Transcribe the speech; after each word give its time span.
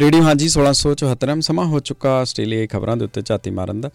Radio 0.00 0.22
ਹਾਂਜੀ 0.22 0.48
1674 0.48 1.40
ਸਮਾਂ 1.42 1.64
ਹੋ 1.66 1.78
ਚੁੱਕਾ 1.88 2.10
ਆਸਟ੍ਰੇਲੀਆ 2.20 2.66
ਖਬਰਾਂ 2.66 2.96
ਦੇ 2.96 3.04
ਉੱਤੇ 3.04 3.22
ਝਾਤੀ 3.22 3.50
ਮਾਰਨ 3.50 3.80
ਦਾ। 3.80 3.90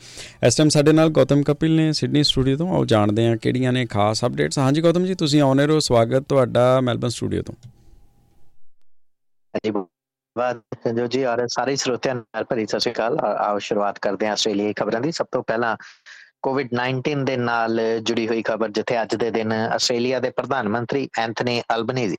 ਇਸ 0.48 0.56
ਟਾਈਮ 0.56 0.70
ਸਾਡੇ 0.70 0.92
ਨਾਲ 0.92 1.10
ਗੌਤਮ 1.18 1.44
ਕਪਿਲ 1.44 1.76
ਨੇ 1.76 1.92
ਸਿਡਨੀ 1.94 2.24
ਸਟੂਡੀਓ 2.24 2.58
ਤੋਂ, 2.58 2.68
ਆਓ 2.76 2.86
ਜਾਣਦੇ 2.86 3.28
ਹਾਂ 3.28 3.38
ਕਿਹੜੀਆਂ 3.38 3.74
ਨੇ 3.74 3.86
ਖਾਸ 3.86 4.24
ਅਪਡੇਟਸ 4.26 4.60
ਹਾਂਜੀ 4.60 4.82
ਗੌਤਮ 4.82 5.06
ਜੀ, 5.06 5.16
ਤੁਸੀਂ 5.16 5.42
ਆਉਨੇ 5.42 5.66
ਰੋ 5.68 5.80
ਸਵਾਗਤ 5.80 6.24
ਤੁਹਾਡਾ 6.30 6.66
ਮੈਲਬਨ 6.82 7.10
ਸਟੂਡੀਓ 7.10 7.42
ਤੋਂ। 7.42 7.56
ਜੀ 9.66 9.72
ਬਾਦ 10.36 10.60
ਜੋ 10.96 11.08
ਜੀ, 11.08 11.24
ਔਰ 11.24 11.46
ਸਾਰੇ 11.48 11.76
ਸਰੋਤਿਆਂ 11.76 12.16
ਨਾਲ 12.16 12.44
ਭਰੀ 12.50 12.66
ਸਤਿ 12.66 12.80
ਸ਼੍ਰੀ 12.80 12.94
ਅਕਾਲ। 12.94 13.18
ਆਓ 13.20 13.60
ਸ਼ੁਰੂਆਤ 13.60 14.00
ਕਰਦੇ 14.00 14.26
ਹਾਂ 14.26 14.34
ਆਸਟ੍ਰੇਲੀਆ 14.34 14.74
ਖਬਰਾਂ 14.80 15.02
ਦੀ। 15.02 15.12
ਸਭ 15.12 15.26
ਤੋਂ 15.32 15.44
ਪਹਿਲਾਂ 15.44 15.76
ਕੋਵਿਡ-19 16.44 17.24
ਦੇ 17.26 17.36
ਨਾਲ 17.38 17.80
ਜੁੜੀ 18.02 18.28
ਹੋਈ 18.28 18.42
ਖਬਰ, 18.42 18.70
ਜਿੱਥੇ 18.70 19.02
ਅੱਜ 19.02 19.16
ਦੇ 19.16 19.30
ਦਿਨ 19.32 19.52
ਆਸਟ੍ਰੇਲੀਆ 19.54 20.20
ਦੇ 20.20 20.30
ਪ੍ਰਧਾਨ 20.30 20.70
ਮੰਤਰੀ 20.70 21.08
ਐਂਥਨੀ 21.20 21.62
ਅਲਬਨੀਜ਼ੀ 21.76 22.18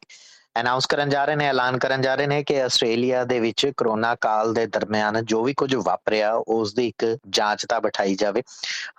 ਅਨਾਉਂਸ 0.57 0.86
ਕਰਨ 0.86 1.09
ਜਾ 1.11 1.25
ਰਹੇ 1.25 1.36
ਨੇ, 1.36 1.46
ਐਲਾਨ 1.46 1.79
ਕਰਨ 1.79 2.00
ਜਾ 2.02 2.14
ਰਹੇ 2.14 2.27
ਨੇ 2.27 2.43
ਕਿ 2.45 2.61
ਆਸਟ੍ਰੇਲੀਆ 2.62 3.23
ਦੇ 3.24 3.38
ਵਿੱਚ 3.41 3.66
ਕਰੋਨਾ 3.77 4.15
ਕਾਲ 4.20 4.52
ਦੇ 4.55 4.66
ਦਰਮਿਆਨ 4.66 5.24
ਜੋ 5.24 5.42
ਵੀ 5.45 5.55
ਕੁਝ 5.55 5.74
ਵਾਪਰਿਆ 5.77 6.33
ਉਸ 6.48 6.74
ਦੀ 6.74 6.87
ਇੱਕ 6.88 7.05
ਜਾਂਚ 7.28 7.65
ਤਾਂ 7.69 7.80
ਬਿਠਾਈ 7.80 8.15
ਜਾਵੇ। 8.15 8.42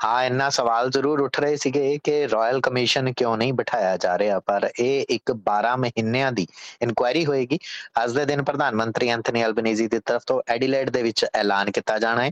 ਹਾਂ, 0.04 0.24
ਇੰਨਾ 0.24 0.50
ਸਵਾਲ 0.50 0.90
ਜ਼ਰੂਰ 0.90 1.22
ਉੱਠ 1.22 1.40
ਰਹੇ 1.40 1.56
ਸੀਗੇ 1.58 1.98
ਕਿ 2.04 2.28
ਰਾਇਲ 2.30 2.60
ਕਮਿਸ਼ਨ 2.62 3.12
ਕਿਉਂ 3.14 3.36
ਨਹੀਂ 3.38 3.54
ਬਿਠਾਇਆ 3.54 3.96
ਜਾ 3.98 4.18
ਰਿਹਾ, 4.18 4.40
ਪਰ 4.40 4.70
ਇਹ 4.80 5.06
ਇੱਕ 5.10 5.32
12 5.46 5.76
ਮਹੀਨਿਆਂ 5.78 6.32
ਦੀ 6.32 6.48
ਇਨਕੁਆਇਰੀ 6.82 7.26
ਹੋਏਗੀ। 7.26 7.60
ਅੱਜ 8.04 8.14
ਦੇ 8.14 8.26
ਦਿਨ 8.26 8.44
ਪ੍ਰਧਾਨ 8.44 8.76
ਮੰਤਰੀ 8.76 9.10
ਐਂਥਨੀ 9.10 9.42
ਐਲਬਨੀਜ਼ੀ 9.44 9.88
ਦੀ 9.88 10.00
ਤਰਫ 10.06 10.24
ਤੋਂ 10.28 10.42
ਐਡੀਲੇਡ 10.48 10.90
ਦੇ 10.90 11.04
ਵਿੱਚ 11.04 11.26
ਐਲਾਨ 11.36 11.72
ਕੀਤਾ 11.72 11.98
ਜਾਣਾ 12.00 12.24
ਹੈ 12.24 12.32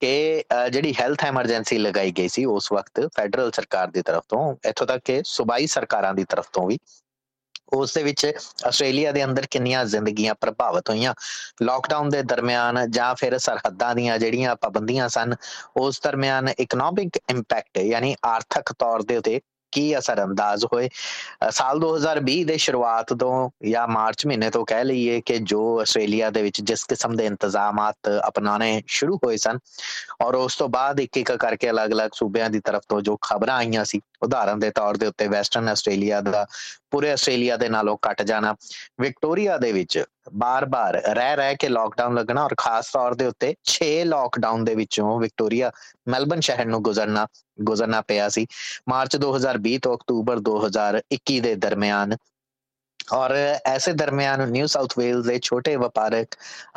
ਕਿ 0.00 0.44
ਜਿਹੜੀ 0.70 0.92
ਹੈਲਥ 1.00 1.24
ਐਮਰਜੈਂਸੀ 1.24 1.78
ਲਗਾਈ 1.78 2.12
ਗਈ 2.12 2.28
ਸੀ, 2.28 2.44
ਉਸ 2.46 2.72
ਵਕਤ 2.72 3.00
ਫੈਡਰਲ 3.16 3.50
ਸਰਕਾਰ 3.52 3.90
ਦੀ 3.90 4.02
ਤਰਫ 4.02 4.24
ਤੋਂ, 4.28 4.54
ਇੱਥੋਂ 4.64 4.86
ਤੱਕ 4.86 5.02
ਕਿ 5.04 5.20
ਸੂਬਾਈ 5.26 5.66
ਸਰਕਾਰਾਂ 5.68 6.14
ਦੀ 6.14 6.24
ਤਰਫ 6.24 6.48
ਤੋਂ 6.52 6.66
ਵੀ। 6.66 6.78
ਉਸ 7.72 7.94
ਦੇ 7.94 8.02
ਵਿੱਚ 8.02 8.24
ਆਸਟ੍ਰੇਲੀਆ 8.66 9.12
ਦੇ 9.12 9.24
ਅੰਦਰ 9.24 9.46
ਕਿੰਨੀਆਂ 9.50 9.84
ਜ਼ਿੰਦਗੀਆਂ 9.84 10.34
ਪ੍ਰਭਾਵਿਤ 10.34 10.90
ਹੋਈਆਂ? 10.90 11.14
ਲਾਕਡਾਊਨ 11.62 12.08
ਦੇ 12.08 12.22
ਦਰਮਿਆਨ 12.24 12.90
ਜਾਂ 12.90 13.14
ਫਿਰ 13.14 13.38
ਸਰਹੱਦਾਂ 13.38 13.94
ਦੀਆਂ 13.94 14.18
ਜਿਹੜੀਆਂ 14.18 14.56
ਪਾਬੰਦੀਆਂ 14.56 15.08
ਸਨ, 15.08 15.34
ਉਸ 15.76 16.00
ਦਰਮਿਆਨ 16.04 16.48
ਇਕਨੋਮਿਕ 16.50 17.18
ਇੰਪੈਕਟ 17.30 17.78
ਯਾਨੀ 17.78 18.14
ਆਰਥਿਕ 18.24 18.72
ਤੌਰ 18.78 19.02
ਦੇ 19.02 19.16
ਉਤੇ 19.16 19.40
ਕੀ 19.72 19.98
ਅਸਰ 19.98 20.24
ਅੰਦਾਜ਼ 20.24 20.64
ਹੋਏ? 20.64 20.88
ਸਾਲ 21.50 21.78
2020 21.78 22.42
ਦੇ 22.44 22.56
ਸ਼ੁਰੂਆਤ 22.56 23.12
ਤੋਂ 23.12 23.50
ਜਾਂ 23.70 23.86
ਮਾਰਚ 23.88 24.26
ਮਹੀਨੇ 24.26 24.50
ਤੋਂ 24.50 24.64
ਕਹਿ 24.66 24.84
ਲਈਏ 24.84 25.20
ਕਿ 25.20 25.38
ਜੋ 25.38 25.80
ਆਸਟ੍ਰੇਲੀਆ 25.80 26.30
ਦੇ 26.30 26.42
ਵਿੱਚ 26.42 26.60
ਜਿਸ 26.60 26.84
ਕਿਸਮ 26.84 27.16
ਦੇ 27.16 27.26
ਇੰਤਜ਼ਾਮਾਤ 27.26 28.10
ਅਪਣਾਉਣੇ 28.28 28.82
ਸ਼ੁਰੂ 28.86 29.16
ਹੋਏ 29.16 29.36
ਸਨ 29.36 29.58
ਔਰ 30.22 30.34
ਉਸ 30.34 30.56
ਤੋਂ 30.56 30.68
ਬਾਅਦ 30.68 31.00
ਇੱਕ 31.00 31.16
ਇੱਕ 31.16 31.32
ਕਰਕੇ 31.32 31.70
ਅਲੱਗ-ਅਲੱਗ 31.70 32.10
ਸੂਬਿਆਂ 32.14 32.50
ਦੀ 32.50 32.60
ਤਰਫ 32.60 32.82
ਤੋਂ 32.88 33.00
ਜੋ 33.00 33.16
ਖਬਰਾਂ 33.16 33.56
ਆਈਆਂ 33.56 33.84
ਸੀ, 33.84 34.00
ਉਦਾਹਰਨ 34.22 34.58
ਦੇ 34.58 34.70
ਤੌਰ 34.70 34.96
ਦੇ 34.96 35.06
ਉੱਤੇ 35.06 35.28
ਵੈਸਟਰਨ 35.28 35.68
ਆਸਟ੍ਰੇਲੀਆ 35.68 36.20
ਦਾ, 36.20 36.46
ਪੂਰੇ 36.90 37.12
ਆਸਟ੍ਰੇਲੀਆ 37.12 37.56
ਦੇ 37.56 37.68
ਨਾਲੋਂ 37.68 37.96
ਕੱਟ 38.02 38.22
ਜਾਣਾ, 38.22 38.54
ਵਿਕਟੋਰੀਆ 39.00 39.56
ਦੇ 39.58 39.72
ਵਿੱਚ 39.72 40.04
ਬਾਰ-ਬਾਰ 40.34 41.00
ਰਹਿ 41.08 41.36
ਰਹਿ 41.36 41.56
ਕੇ 41.56 41.68
ਲਾਕਡਾਊਨ 41.68 42.14
ਲੱਗਣਾ 42.14 42.44
ਔਰ 42.44 42.54
ਖਾਸ 42.56 42.90
ਤੌਰ 42.92 43.14
ਦੇ 43.14 43.26
ਉੱਤੇ 43.26 43.54
6 43.66 43.90
ਲਾਕਡਾਊਨ 44.06 44.64
ਦੇ 44.64 44.74
ਵਿੱਚੋਂ 44.74 45.18
ਵਿਕਟੋਰੀਆ 45.20 45.70
ਮੈਲਬਨ 46.08 46.40
ਸ਼ਹਿਰ 46.40 46.66
ਨੂੰ 46.66 46.82
ਗੁਜ਼ਰਨਾ 46.82 47.26
ਗੁਜ਼ਰਨਾ 47.62 48.00
ਪਿਆ 48.02 48.28
ਸੀ। 48.28 48.46
ਮਾਰਚ 48.88 49.16
2020 49.16 49.78
ਤੋਂ 49.82 49.94
ਅਕਤੂਬਰ 49.96 50.40
2021 50.42 51.40
ਦੇ 51.40 51.54
ਦਰਮਿਆਨ 51.58 52.16
ਔਰ 53.12 53.34
ਐਸੇ 53.64 53.92
ਦਰਮਿਆਨ 53.92 54.48
ਨਿਊ 54.48 54.66
ਸਾਊਥ 54.66 54.98
ਵੇਲਜ਼ 54.98 55.28
ਦੇ 55.28 55.38
ਛੋਟੇ 55.42 55.76
ਵਪਾਰਕ 55.76 56.28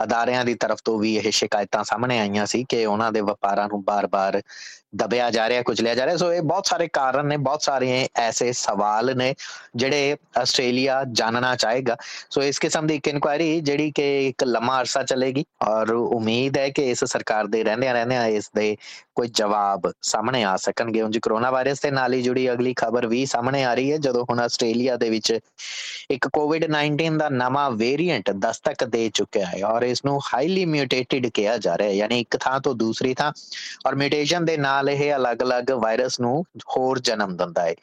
ਅਦਾਰਿਆਂ 0.04 0.46
ਦੀ 0.46 0.54
ਤਰਫ 0.54 0.80
ਤੋਂ 0.84 1.00
ਵੀ 1.00 1.16
ਇਹ 1.18 1.32
ਸ਼ਿਕਾਇਤਾਂ 1.32 1.84
ਸਾਹਮਣੇ 1.84 2.20
ਆਈਆਂ 2.20 2.46
ਸੀ 2.46 2.66
ਕਿ 2.70 2.86
ਉਹਨਾਂ 2.86 3.12
ਦੇ 3.12 3.22
ਵਪਾਰਾਂ 3.22 3.68
ਨੂੰ 3.68 3.84
ਬਾਰ-ਬਾਰ 3.84 4.42
ਦਬਿਆ 4.96 5.30
ਜਾ 5.30 5.50
ਰਿਹਾ, 5.50 5.62
ਕੁਚਲਿਆ 5.62 5.96
ਜਾ 5.96 6.06
ਰਿਹਾ। 6.06 6.18
ਸੋ 6.18 6.34
ਇਹ 6.34 6.42
ਬਹੁਤ 6.42 6.66
ਸਾਰੇ 6.66 6.88
ਕਾਰਨ 6.94 7.26
ਨੇ, 7.26 7.38
ਬਹੁਤ 7.38 7.62
ਸਾਰੇ 7.62 8.10
ਐਸੇ 8.16 8.52
ਸਵਾਲ 8.52 9.16
ਨੇ 9.18 9.36
ਜਿਹੜੇ 9.76 10.18
ਆਸਟ੍ਰੇਲੀਆ 10.38 11.04
ਜਾਣਨਾ 11.12 11.56
ਚਾਹੇਗਾ। 11.56 11.96
ਸੋ 12.30 12.42
ਇਸ 12.44 12.60
ਕਿਸਮ 12.60 12.88
ਦੀ 12.88 12.96
ਇੱਕ 12.96 13.08
ਇਨਕੁਆਇਰੀ 13.08 13.62
ਜਿਹੜੀ 13.62 13.92
ਕਿ 13.92 14.28
ਇੱਕ 14.30 14.44
ਲੰਮਾ 14.44 14.80
ਅਰਸਾ 14.80 15.04
ਚੱਲੇਗੀ 15.04 15.46
ਔਰ 15.68 15.92
ਉਮੀਦ 15.92 16.58
ਹੈ 16.58 16.70
ਕਿ 16.70 16.90
ਇਸ 16.92 17.04
ਸਰਕਾਰ 17.04 17.48
ਦੇ 17.48 17.64
ਰਹਿੰਦਿਆਂ 17.64 17.94
ਰਹਿੰਦਿਆਂ 17.94 18.28
ਇਸ 18.28 18.52
ਦੇ 18.56 18.76
ਕੋਈ 19.16 19.28
ਜਵਾਬ 19.28 19.92
ਸਾਹਮਣੇ 20.02 20.44
ਆ 20.44 20.56
ਸਕਣਗੇ। 20.58 21.02
ਉਂਝ 21.02 21.18
ਕਰੋਨਾ 21.18 21.52
ਵਾਇਰਸ 21.52 21.82
ਦੇ 21.82 21.92
ਨਾਲ 21.92 22.14
ਹੀ 22.14 22.22
ਜੁੜੀ 22.22 22.52
ਅਗਲੀ 22.52 22.74
ਖਬਰ 22.78 23.08
ਵੀ 23.08 23.26
ਸਾਹਮਣੇ 23.26 23.64
ਆ 23.64 23.74
ਰਹੀ 23.74 23.92
ਹੈ, 23.92 23.98
ਜਦੋਂ 23.98 24.26
ਹੁਣ 24.30 24.40
ਆਸਟ੍ਰੇਲੀਆ 24.40 24.96
ਦੇ 24.96 25.10
ਵਿੱਚ 25.10 25.40
ਇੱਕ 26.22 26.30
ਕੋਵਿਡ-19 26.34 27.18
ਦਾ 27.18 27.30
ਨਵਾਂ 27.30 27.72
ਵੇਰੀਐਂਟ 27.72 28.32
ਦਸਤਕ 28.40 28.86
ਦੇ 28.86 29.10
ਚੁੱਕਿਆ 29.14 29.46
ਹੈ 29.46 29.66
ਔਰ 29.66 29.84
ਇਸ 29.84 30.06
ਨੂੰ 30.06 30.20
ਹਾਈਲੀ 30.34 30.66
ਮਿਊਟੇਟਿਡ 30.66 31.28
ਕਿਹਾ 31.28 31.58
ਜਾ 31.58 31.78
ਰਿਹਾ 31.78 31.90
ਹੈ, 31.90 31.94
ਯਾਨੀ 31.94 32.20
ਇੱਕ 32.20 32.38
ਥਾਂ 32.38 32.60
ਤੋਂ 32.60 32.76
ਦੂਸਰੀ 32.76 33.14
ਥਾਂ 33.14 33.32
ਔਰ 33.88 33.96
ਮਿਊਟੇਸ਼ਨ 33.96 34.46
ਦੇ 34.46 34.58
ਨਾਲ 34.58 34.90
ਇਹ 34.90 35.16
ਅਲੱਗ-ਅਲੱਗ 35.16 35.72
ਵਾਇਰਸ 35.82 36.20
ਨੂੰ 36.20 36.46
ਹੋਰ 36.68 37.00
ਜਨਮ 37.00 37.38
ਦਿੰਦਾ 37.38 37.66
ਹੈ। 37.66 37.74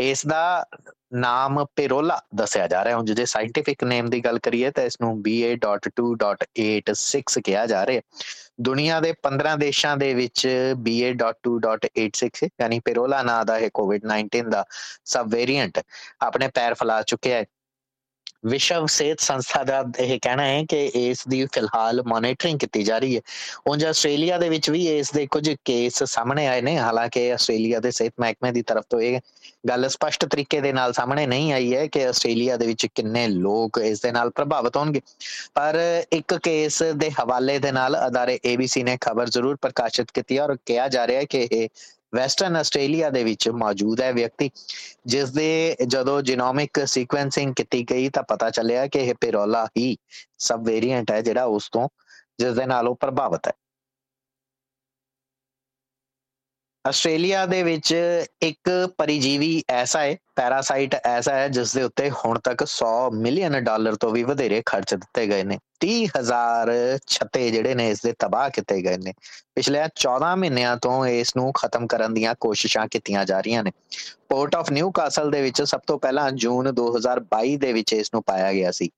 ਇਸ 0.00 0.26
ਦਾ 0.26 0.64
ਨਾਮ 1.14 1.64
ਪੇਰੋਲਾ 1.76 2.20
ਦੱਸਿਆ 2.36 2.66
ਜਾ 2.68 2.84
ਰਿਹਾ 2.84 2.98
ਹੈ। 2.98 3.02
ਜੇ 3.14 3.26
ਸਾਇੰਟਿਫਿਕ 3.26 3.84
ਨੇਮ 3.84 4.10
ਦੀ 4.10 4.20
ਗੱਲ 4.24 4.38
ਕਰੀਏ 4.38 4.70
ਤਾਂ 4.70 4.84
ਇਸ 4.84 5.00
ਨੂੰ 5.00 5.22
BA.2.86 5.28 7.40
ਕਿਹਾ 7.44 7.66
ਜਾ 7.66 7.86
ਰਿਹਾ 7.86 7.96
ਹੈ। 7.96 8.02
ਦੁਨੀਆ 8.60 9.00
ਦੇ 9.00 9.14
15 9.22 9.56
ਦੇਸ਼ਾਂ 9.56 9.96
ਦੇ 9.96 10.14
ਵਿੱਚ 10.14 10.46
BA.2.86 10.86 12.48
ਯਾਨੀ 12.60 12.80
ਪੇਰੋਲਾ 12.84 13.22
ਨਾਂ 13.22 13.44
ਦਾ 13.44 13.58
ਇਹ 13.58 13.70
ਕੋਵਿਡ-19 13.74 14.50
ਦਾ 14.50 14.64
ਸਬ 15.04 15.30
ਵੇਰੀਐਂਟ 15.32 15.78
ਆਪਣੇ 16.22 16.48
ਪੈਰ 16.54 16.74
ਫੈਲਾ 16.74 17.02
ਚੁੱਕਿਆ 17.02 17.36
ਹੈ। 17.36 17.44
ਵਿਸ਼ਵ 18.46 18.86
ਸਿਹਤ 18.86 19.20
ਸੰਸਥਾ 19.20 19.62
ਦਾ 19.64 19.84
ਇਹ 19.98 20.18
ਕਹਿਣਾ 20.22 20.42
ਹੈ 20.42 20.62
ਕਿ 20.64 20.84
ਇਸ 20.94 21.26
ਦੀ 21.28 21.44
ਫਿਲਹਾਲ 21.52 22.02
ਮੋਨੀਟਰਿੰਗ 22.06 22.58
ਕੀਤੀ 22.58 22.82
ਜਾ 22.82 22.98
ਰਹੀ 22.98 23.16
ਹੈ। 23.16 23.20
ਉਂਝ 23.66 23.84
ਆਸਟ੍ਰੇਲੀਆ 23.84 24.38
ਦੇ 24.38 24.48
ਵਿੱਚ 24.48 24.70
ਵੀ 24.70 24.86
ਇਸ 24.98 25.10
ਦੇ 25.12 25.26
ਕੁਝ 25.26 25.50
ਕੇਸ 25.64 26.02
ਸਾਹਮਣੇ 26.02 26.46
ਆਏ 26.46 26.60
ਨੇ। 26.60 26.76
ਹਾਲਾਂਕਿ 26.78 27.32
ਆਸਟ੍ਰੇਲੀਆ 27.32 27.80
ਦੇ 27.80 27.90
ਸਿਹਤ 27.90 28.12
ਮਹਿਕਮੇ 28.20 28.52
ਦੀ 28.52 28.62
ਤਰਫ 28.62 28.84
ਤੋਂ 28.90 29.00
ਇਹ 29.00 29.20
ਗੱਲ 29.68 29.88
ਸਪਸ਼ਟ 29.88 30.24
ਤਰੀਕੇ 30.24 30.60
ਦੇ 30.60 30.72
ਨਾਲ 30.72 30.92
ਸਾਹਮਣੇ 30.92 31.26
ਨਹੀਂ 31.26 31.52
ਆਈ 31.52 31.74
ਹੈ 31.74 31.86
ਕਿ 31.86 32.06
ਆਸਟ੍ਰੇਲੀਆ 32.06 32.56
ਦੇ 32.56 32.66
ਵਿੱਚ 32.66 32.86
ਕਿੰਨੇ 32.94 33.26
ਲੋਕ 33.28 33.78
ਇਸ 33.84 34.00
ਦੇ 34.00 34.12
ਨਾਲ 34.12 34.30
ਪ੍ਰਭਾਵਿਤ 34.30 34.76
ਹੋਣਗੇ। 34.76 35.00
ਪਰ 35.54 35.78
ਇੱਕ 36.12 36.34
ਕੇਸ 36.42 36.82
ਦੇ 36.96 37.10
ਹਵਾਲੇ 37.10 37.58
ਦੇ 37.58 37.72
ਨਾਲ 37.72 37.96
ਅਦਾਰੇ 38.06 38.38
ABC 38.48 38.84
ਨੇ 38.84 38.96
ਖਬਰ 39.00 39.28
ਜ਼ਰੂਰ 39.28 39.56
ਪ੍ਰਕਾਸ਼ਿਤ 39.56 40.10
ਕੀਤੀ 40.10 40.38
ਔਰ 40.38 40.56
ਕਿਹਾ 40.66 40.88
ਜਾ 40.88 41.06
ਰਿਹਾ 41.06 41.20
ਹੈ 41.20 41.24
ਕਿ 41.24 41.48
ਇਹ 41.52 41.68
ਵੈਸਟਰਨ 42.12 42.56
ਆਸਟ੍ਰੇਲੀਆ 42.56 43.10
ਦੇ 43.10 43.22
ਵਿੱਚ 43.24 43.48
ਮੌਜੂਦ 43.48 44.00
ਹੈ 44.00 44.12
ਵਿਅਕਤੀ 44.12 44.50
ਜਿਸ 45.06 45.30
ਦੇ 45.30 45.76
ਜਦੋਂ 45.86 46.20
ਜੀਨੋਮਿਕ 46.22 46.84
ਸੀਕੁਐਂਸਿੰਗ 46.86 47.54
ਕੀਤੀ 47.54 47.82
ਗਈ 47.90 48.08
ਤਾਂ 48.08 48.22
ਪਤਾ 48.22 48.50
ਚੱਲਿਆ 48.50 48.86
ਕਿ 48.86 48.98
ਇਹ 48.98 49.14
ਪੇਰੋਲਾ 49.20 49.66
ਹੀ 49.76 49.96
ਸਬ 50.38 50.66
ਵੇਰੀਐਂਟ 50.66 51.10
ਹੈ 51.10 51.20
ਜਿਹੜਾ 51.20 51.44
ਉਸ 51.44 51.68
ਤੋਂ 51.72 51.88
ਜਿਸ 52.38 52.54
ਦੇ 52.54 52.66
ਨਾਲ 52.66 52.88
ਉਹ 52.88 52.96
ਪ੍ਰਭਾਵਿਤ 52.96 53.46
ਹੈ। 53.48 53.52
ਆਸਟ੍ਰੇਲੀਆ 56.88 57.44
ਦੇ 57.46 57.62
ਵਿੱਚ 57.62 57.94
ਇੱਕ 58.42 58.70
ਪਰਿਜੀਵੀ 58.98 59.62
ਐਸਾ 59.70 60.00
ਹੈ, 60.00 60.16
ਪੈਰਾਸਾਈਟ 60.36 60.94
ਐਸਾ 60.94 61.34
ਹੈ 61.34 61.48
ਜਿਸ 61.48 61.74
ਦੇ 61.74 61.82
ਉੱਤੇ 61.82 62.10
ਹੁਣ 62.10 62.38
ਤੱਕ 62.38 62.64
100 62.66 63.10
ਮਿਲੀਅਨ 63.14 63.60
ਡਾਲਰ 63.64 63.94
ਤੋਂ 63.94 64.10
ਵੀ 64.10 64.22
ਵਧੇਰੇ 64.22 64.62
ਖਰਚ 64.66 64.94
ਦਿੱਤੇ 64.94 65.26
ਗਏ 65.26 65.44
ਨੇ 65.44 65.58
30000 65.80 66.70
ਛੱਤੇ 67.06 67.50
ਜਿਹੜੇ 67.50 67.74
ਨੇ 67.74 67.88
ਇਸ 67.90 68.00
ਦੇ 68.02 68.12
ਤਬਾਹ 68.18 68.48
ਕੀਤੇ 68.50 68.80
ਗਏ 68.82 68.96
ਨੇ। 68.96 69.12
ਪਿਛਲੇ 69.54 69.80
14 69.96 70.34
ਮਹੀਨਿਆਂ 70.36 70.76
ਤੋਂ 70.76 71.06
ਇਸ 71.06 71.36
ਨੂੰ 71.36 71.52
ਖਤਮ 71.52 71.86
ਕਰਨ 71.86 72.14
ਦੀਆਂ 72.14 72.34
ਕੋਸ਼ਿਸ਼ਾਂ 72.40 72.86
ਕੀਤੀਆਂ 72.86 73.24
ਜਾ 73.24 73.40
ਰਹੀਆਂ 73.40 73.64
ਨੇ। 73.64 73.70
ਪੋਰਟ 74.28 74.56
ਆਫ 74.56 74.70
ਨਿਊ 74.72 74.90
ਕਾਸਲ 74.90 75.30
ਦੇ 75.30 75.42
ਵਿੱਚ 75.42 75.62
ਸਭ 75.62 75.80
ਤੋਂ 75.86 75.98
ਪਹਿਲਾਂ 75.98 76.30
ਜੂਨ 76.32 76.70
2022 76.74 77.56
ਦੇ 77.56 77.72
ਵਿੱਚ 77.72 77.92
ਇਸ 77.92 78.10
ਨੂੰ 78.14 78.22
ਪਾਇਆ 78.22 78.52
ਗਿਆ 78.52 78.70
ਸੀ। 78.70 78.90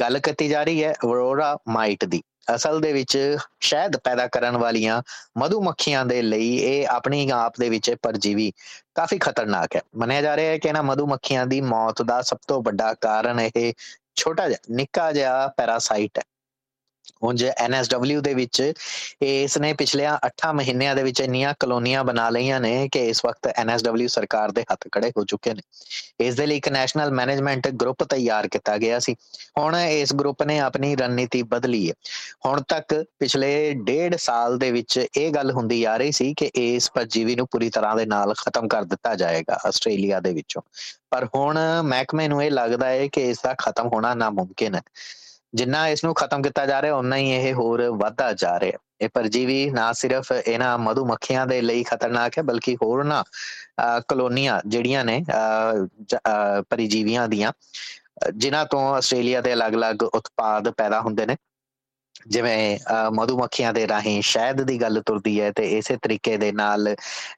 ਗੱਲ 0.00 0.18
ਕੀਤੀ 0.18 0.48
ਜਾ 0.48 0.62
ਰਹੀ 0.62 0.84
ਹੈ 0.84 0.92
ਅਰੋਰਾ 0.92 1.56
ਮਾਈਟ 1.68 2.04
ਦੀ। 2.04 2.22
ਅਸਲ 2.54 2.80
ਦੇ 2.80 2.92
ਵਿੱਚ 2.92 3.16
ਸ਼ਹਿਦ 3.60 3.96
ਪੈਦਾ 3.96 4.26
ਕਰਨ 4.26 4.56
ਵਾਲੀਆਂ 4.56 5.00
ਮਧੂਮੱਖੀਆਂ 5.38 6.04
ਦੇ 6.06 6.20
ਲਈ 6.22 6.54
ਇਹ 6.56 6.86
ਆਪਣੀ 6.88 7.28
ਆਪ 7.30 7.60
ਦੇ 7.60 7.68
ਵਿੱਚ 7.68 7.94
ਪਰਜੀਵੀ 8.02 8.52
ਕਾਫੀ 8.94 9.18
ਖਤਰਨਾਕ 9.18 9.76
ਹੈ। 9.76 9.80
ਮੰਨਿਆ 9.96 10.22
ਜਾ 10.22 10.36
ਰਿਹਾ 10.36 10.50
ਹੈ 10.50 10.58
ਕਿ 10.58 10.68
ਇਹਨਾਂ 10.68 10.82
ਮਧੂਮੱਖੀਆਂ 10.82 11.46
ਦੀ 11.46 11.60
ਮੌਤ 11.60 12.02
ਦਾ 12.02 12.20
ਸਭ 12.22 12.38
ਤੋਂ 12.48 12.62
ਵੱਡਾ 12.62 12.92
ਕਾਰਨ 12.94 13.40
ਇਹ 13.40 13.72
ਛੋਟਾ 14.16 14.48
ਜਿਹਾ, 14.48 14.58
ਨਿੱਕਾ 14.70 15.10
ਜਿਹਾ 15.12 15.46
ਪੈਰਾਸਾਈਟ 15.56 16.18
ਹੈ। 16.18 16.22
ਉਂਝ 17.22 17.44
ਐਨਐਸਡਬਲਯੂ 17.44 18.20
ਦੇ 18.20 18.34
ਵਿੱਚ 18.34 18.72
ਇਸ 19.22 19.58
ਨੇ 19.58 19.72
ਪਿਛਲੇ 19.72 20.06
8 20.26 20.52
ਮਹੀਨਿਆਂ 20.54 20.96
ਦੇ 20.96 21.02
ਵਿੱਚ 21.02 21.20
ਇੰਨੀਆਂ 21.20 21.54
ਕਲੋਨੀਆਂ 21.60 22.04
ਬਣਾ 22.04 22.30
ਲਈਆਂ 22.30 22.60
ਨੇ 22.60 22.88
ਕਿ 22.92 23.08
ਇਸ 23.08 23.24
ਵਕਤ 23.24 23.46
ਐਨਐਸਡਬਲਯੂ 23.46 24.08
ਸਰਕਾਰ 24.08 24.50
ਦੇ 24.50 24.64
ਹੱਥ 24.72 24.78
ਖੜੇ 24.92 25.10
ਹੋ 25.10 25.24
ਚੁੱਕੇ 25.24 25.54
ਨੇ। 25.54 25.62
ਇਸ 26.20 26.34
ਦੇ 26.34 26.46
ਲਈ 26.46 26.56
ਇੱਕ 26.56 26.68
ਨੈਸ਼ਨਲ 26.68 27.10
ਮੈਨੇਜਮੈਂਟ 27.10 27.68
ਗਰੁੱਪ 27.68 28.04
ਤਿਆਰ 28.04 28.48
ਕੀਤਾ 28.48 28.76
ਗਿਆ 28.76 28.98
ਸੀ। 28.98 29.16
ਹੁਣ 29.58 29.76
ਇਸ 29.76 30.14
ਗਰੁੱਪ 30.14 30.42
ਨੇ 30.42 30.58
ਆਪਣੀ 30.58 30.96
ਰਣਨੀਤੀ 30.96 31.42
ਬਦਲੀ 31.42 31.88
ਹੈ। 31.88 31.94
ਹੁਣ 32.46 32.62
ਤੱਕ 32.62 33.04
ਪਿਛਲੇ 33.18 33.74
ਡੇਢ 33.74 34.16
ਸਾਲ 34.16 34.58
ਦੇ 34.58 34.70
ਵਿੱਚ 34.70 35.06
ਇਹ 35.16 35.30
ਗੱਲ 35.30 35.50
ਹੁੰਦੀ 35.50 35.84
ਆ 35.84 35.96
ਰਹੀ 35.96 36.12
ਸੀ 36.12 36.34
ਕਿ 36.34 36.50
ਇਸ 36.54 36.90
ਪਰਜੀਵੀ 36.90 37.36
ਨੂੰ 37.36 37.46
ਪੂਰੀ 37.50 37.70
ਤਰ੍ਹਾਂ 37.70 37.96
ਦੇ 37.96 38.06
ਨਾਲ 38.06 38.34
ਖਤਮ 38.34 38.68
ਕਰ 38.68 38.84
ਦਿੱਤਾ 38.84 39.14
ਜਾਏਗਾ 39.14 39.58
ਆਸਟ੍ਰੇਲੀਆ 39.66 40.20
ਦੇ 40.20 40.32
ਵਿੱਚੋਂ। 40.32 40.62
ਪਰ 41.10 41.28
ਹੁਣ 41.34 41.58
ਮਹਿਕਮੇ 41.82 42.28
ਨੂੰ 42.28 42.44
ਇਹ 42.44 42.50
ਲੱਗਦਾ 42.50 42.86
ਹੈ 42.86 43.08
ਕਿ 43.08 43.30
ਇਸ 43.30 43.36
ਦਾ 43.44 43.54
ਖਤਮ 43.54 43.86
ਹੋਣਾ 43.86 44.14
ਨਾਮੁਮਕਿਨ 44.14 44.74
ਹੈ। 44.74 44.82
ਜਿੰਨਾ 45.54 45.86
ਇਸ 45.88 46.04
ਨੂੰ 46.04 46.14
ਖਤਮ 46.14 46.42
ਕੀਤਾ 46.42 46.64
ਜਾ 46.66 46.80
ਰਿਹਾ 46.82 46.94
ਉਨਾ 46.96 47.16
ਹੀ 47.16 47.30
ਇਹ 47.32 47.52
ਹੋਰ 47.54 47.82
ਵਧਦਾ 47.92 48.32
ਜਾ 48.34 48.58
ਰਿਹਾ। 48.60 48.78
ਇਹ 49.00 49.08
ਪਰਜੀਵੀ 49.14 49.70
ਨਾ 49.70 49.92
ਸਿਰਫ 49.92 50.32
ਇਹਨਾਂ 50.32 50.76
ਮਧੂਮੱਖੀਆਂ 50.78 51.46
ਦੇ 51.46 51.60
ਲਈ 51.60 51.82
ਖਤਰਨਾਕ 51.84 52.38
ਹੈ, 52.38 52.42
ਬਲਕਿ 52.42 52.76
ਹੋਰ 52.82 53.04
ਨਾ 53.04 53.22
ਕਲੋਨੀਆਂ 54.08 54.60
ਜਿਹੜੀਆਂ 54.66 55.04
ਨੇ 55.04 55.22
ਪਰਿਜੀਵੀਆਂ 56.70 57.28
ਦੀਆਂ, 57.28 57.52
ਜਿਨ੍ਹਾਂ 58.34 58.64
ਤੋਂ 58.66 58.80
ਆਸਟ੍ਰੇਲੀਆ 58.94 59.40
ਦੇ 59.40 59.52
ਅਲੱਗ-ਅਲੱਗ 59.52 60.02
ਉਤਪਾਦ 60.04 60.70
ਪੈਦਾ 60.70 61.00
ਹੁੰਦੇ 61.00 61.26
ਨੇ। 61.26 61.36
ਜਿਵੇਂ 62.28 62.78
ਮਧੂਮੱਖੀਆਂ 63.12 63.72
ਦੇ 63.72 63.86
ਰਾਹੀਂ 63.88 64.20
ਸ਼ਹਿਦ 64.22 64.60
ਦੀ 64.62 64.80
ਗੱਲ 64.80 65.00
ਤੁਰਦੀ 65.06 65.40
ਹੈ, 65.40 65.50
ਤੇ 65.52 65.64
ਇਸੇ 65.78 65.96
ਤਰੀਕੇ 66.02 66.36
ਦੇ 66.36 66.50
ਨਾਲ 66.52 66.94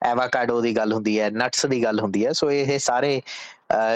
ਐਵਾਕਾਡੋ 0.06 0.60
ਦੀ 0.60 0.76
ਗੱਲ 0.76 0.92
ਹੁੰਦੀ 0.92 1.18
ਹੈ, 1.20 1.30
ਨਟਸ 1.32 1.66
ਦੀ 1.66 1.82
ਗੱਲ 1.84 2.00
ਹੁੰਦੀ 2.00 2.24
ਹੈ। 2.26 2.32
ਸੋ 2.32 2.50
ਇਹ 2.50 2.78
ਸਾਰੇ 2.78 3.20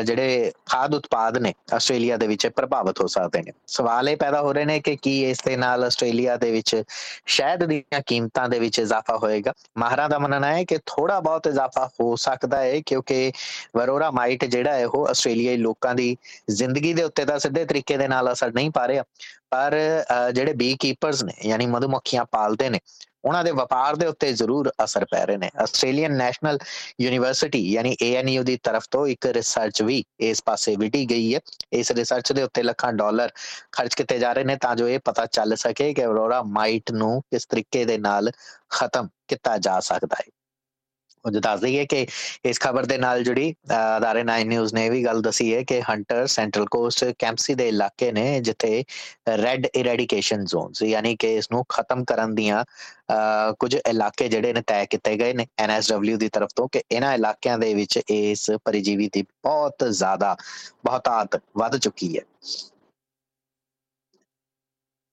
ਜਿਹੜੇ 0.05 0.51
ਖਾਦ 0.67 0.95
ਉਤਪਾਦ 0.95 1.37
ਨੇ 1.39 1.53
ਆਸਟ੍ਰੇਲੀਆ 1.75 2.17
ਦੇ 2.17 2.27
ਵਿੱਚ 2.27 2.47
ਪ੍ਰਭਾਵਿਤ 2.47 3.01
ਹੋ 3.01 3.07
ਸਕਦੇ 3.07 3.43
ਨੇ। 3.43 3.53
ਸਵਾਲ 3.69 4.09
ਇਹ 4.09 4.17
ਪੈਦਾ 4.17 4.41
ਹੋ 4.43 4.53
ਰਹੇ 4.53 4.65
ਨੇ 4.65 4.79
ਕਿ 4.81 4.97
ਕੀ 5.03 5.13
ਇਸ 5.31 5.43
ਦੇ 5.45 5.57
ਨਾਲ 5.57 5.85
ਆਸਟ੍ਰੇਲੀਆ 5.85 6.37
ਦੇ 6.37 6.51
ਵਿੱਚ 6.51 6.83
ਸ਼ਹਿਦ 7.27 7.65
ਦੀਆਂ 7.65 8.01
ਕੀਮਤਾਂ 8.07 8.49
ਦੇ 8.49 8.59
ਵਿੱਚ 8.61 8.79
ਇਜ਼ਾਫਾ 8.79 9.17
ਹੋਏਗਾ। 9.23 9.53
ਮਾਹਰਾਂ 9.79 10.09
ਦਾ 10.09 10.19
ਮੰਨਣਾ 10.19 10.53
ਹੈ 10.55 10.65
ਕਿ 10.65 10.79
ਥੋੜਾ 10.87 11.19
ਬਹੁਤ 11.21 11.47
ਇਜ਼ਾਫਾ 11.47 11.87
ਹੋ 12.01 12.15
ਸਕਦਾ 12.17 12.61
ਹੈ 12.61 12.81
ਕਿਉਂਕਿ 12.87 13.31
ਵਰੋਰਾ 13.77 14.11
ਮਾਈਟ 14.11 14.45
ਜਿਹੜਾ 14.47 14.75
ਹੈ 14.75 14.87
ਉਹ 14.87 15.07
ਆਸਟ੍ਰੇਲੀਆਈ 15.09 15.57
ਲੋਕਾਂ 15.59 15.95
ਦੀ 15.95 16.17
ਜ਼ਿੰਦਗੀ 16.51 16.93
ਦੇ 16.95 17.03
ਉੱਤੇ 17.03 17.25
ਤਾਂ 17.25 17.39
ਸਿੱਧੇ 17.39 17.65
ਤਰੀਕੇ 17.65 17.97
ਦੇ 17.97 18.09
ਨਾਲ 18.09 18.33
ਅਸਰ 18.33 18.53
ਨਹੀਂ 18.55 18.71
ਪਾ 18.71 18.87
ਰਿਹਾ। 18.89 19.05
ਪਰ 19.51 19.75
ਜਿਹੜੇ 20.35 20.53
ਬੀ 20.55 20.77
ਕੀਪਰਸ 20.81 21.23
ਨੇ, 21.25 21.33
ਯਾਨੀ 21.45 21.67
ਮਧੂਮੱਖੀਆਂ 21.67 22.25
ਪਾਲਦੇ 22.33 22.69
ਨੇ 22.71 22.79
ਉਹਨਾਂ 23.25 23.45
ਦੇ 23.45 23.51
ਵਪਾਰ 23.51 23.97
ਦੇ 23.97 24.07
ਉੱਤੇ 24.07 24.33
ਜ਼ਰੂਰ 24.33 24.71
ਅਸਰ 24.85 25.05
ਪੈ 25.05 25.25
ਰਹੇ 25.27 25.37
ਨੇ। 25.37 25.51
ਆਸਟ੍ਰੇਲੀਅਨ 25.63 26.17
ਨੈਸ਼ਨਲ 26.17 26.59
ਯੂਨੀਵਰਸਿਟੀ 27.01 27.59
ਯਾਨੀ 27.73 27.97
ANU 28.05 28.43
ਦੀ 28.45 28.57
ਤਰਫ 28.63 28.85
ਤੋਂ 28.91 29.07
ਇੱਕ 29.07 29.27
ਰਿਸਰਚ 29.27 29.83
ਵੀ 29.83 30.03
ਇਸ 30.21 30.43
ਪਾਸੇ 30.45 30.77
ਵਿਢੀ 30.77 31.05
ਗਈ 31.11 31.35
ਹੈ। 31.35 31.41
ਇਸ 31.73 31.91
ਰਿਸਰਚ 31.91 32.33
ਦੇ 32.33 32.43
ਉੱਤੇ 32.43 32.63
ਲੱਖਾਂ 32.63 32.93
ਡਾਲਰ 32.93 33.31
ਖਰਚ 33.73 33.95
ਕੀਤੇ 33.95 34.19
ਜਾ 34.19 34.33
ਰਹੇ 34.33 34.45
ਨੇ 34.45 34.57
ਤਾਂ 34.57 34.75
ਜੋ 34.77 34.89
ਇਹ 34.89 34.99
ਪਤਾ 35.05 35.27
ਚੱਲ 35.27 35.57
ਸਕੇ 35.57 35.93
ਕਿ 35.95 36.05
ਅਰੋਰਾ 36.05 36.43
ਮਾਈਟ 36.43 36.93
ਨੂੰ 36.93 37.21
ਕਿਸ 37.21 37.47
ਤਰੀਕੇ 37.47 37.85
ਦੇ 37.85 37.99
ਨਾਲ 37.99 38.31
ਖਤਮ 38.71 39.09
ਕੀਤਾ 39.29 39.57
ਜਾ 39.59 39.81
ਸਕਦਾ 39.81 40.17
ਹੈ। 40.21 40.40
ਉਹ 41.25 41.31
ਦੱਸ 41.31 41.61
ਦਈਏ 41.61 41.85
ਕਿ 41.87 42.07
ਇਸ 42.45 42.61
ਖਬਰ 42.61 42.87
ਦੇ 42.87 42.97
ਨਾਲ 42.99 43.23
ਜੁੜੀ 43.23 43.53
ਅਦਾਰੇ 43.97 44.23
9 44.23 44.45
ਨਿਊਜ਼ 44.45 44.75
ਨੇ 44.75 44.89
ਵੀ 44.91 45.05
ਗੱਲ 45.05 45.21
ਦਸੀ 45.23 45.55
ਹੈ 45.55 45.63
ਕਿ 45.63 45.81
ਹੰਟਰ 45.83 46.27
ਸੈਂਟਰਲ 46.27 46.67
ਕੋਸਟ 46.71 47.05
ਕੈਂਪਸੀ 47.19 47.55
ਦੇ 47.55 47.69
ਇਲਾਕੇ 47.69 48.11
ਨੇ 48.13 48.41
ਜਿੱਥੇ 48.41 48.85
ਰੈੱਡ 49.39 49.67
ਇਰੈਡੀਕੇਸ਼ਨ 49.75 50.45
ਜ਼ੋਨਸ 50.45 50.83
ਯਾਨੀ 50.83 51.15
ਕਿ 51.17 51.35
ਇਸ 51.37 51.51
ਨੂੰ 51.53 51.65
ਖਤਮ 51.69 52.05
ਕਰਨ 52.05 52.35
ਦੀਆਂ 52.35 52.65
ਕੁਝ 53.59 53.75
ਇਲਾਕੇ 53.77 54.29
ਜਿਹੜੇ 54.29 54.53
ਨੇ 54.53 54.63
ਤੈਅ 54.67 54.87
ਕੀਤੇ 54.91 55.17
ਗਏ 55.17 55.33
ਨੇ 55.33 55.47
ਐਨਐਸਡਬਲਯੂ 55.59 56.17
ਦੀ 56.17 56.29
ਤਰਫ 56.29 56.51
ਤੋਂ 56.57 56.69
ਕਿ 56.69 56.83
ਇਹਨਾਂ 56.91 57.15
ਇਲਾਕਿਆਂ 57.15 57.59
ਦੇ 57.59 57.75
ਵਿੱਚ 57.75 57.99
ਇਸ 58.09 58.51
ਪਰਿਜੀਵੀ 58.65 59.09
ਦੀ 59.13 59.23
ਬਹੁਤ 59.23 59.85
ਜ਼ਿਆਦਾ 59.85 60.37
ਬਹੁਤਾਤ 60.85 61.41
ਵੱਧ 61.57 61.77
ਚੁੱਕੀ 61.77 62.17
ਹੈ। 62.19 62.23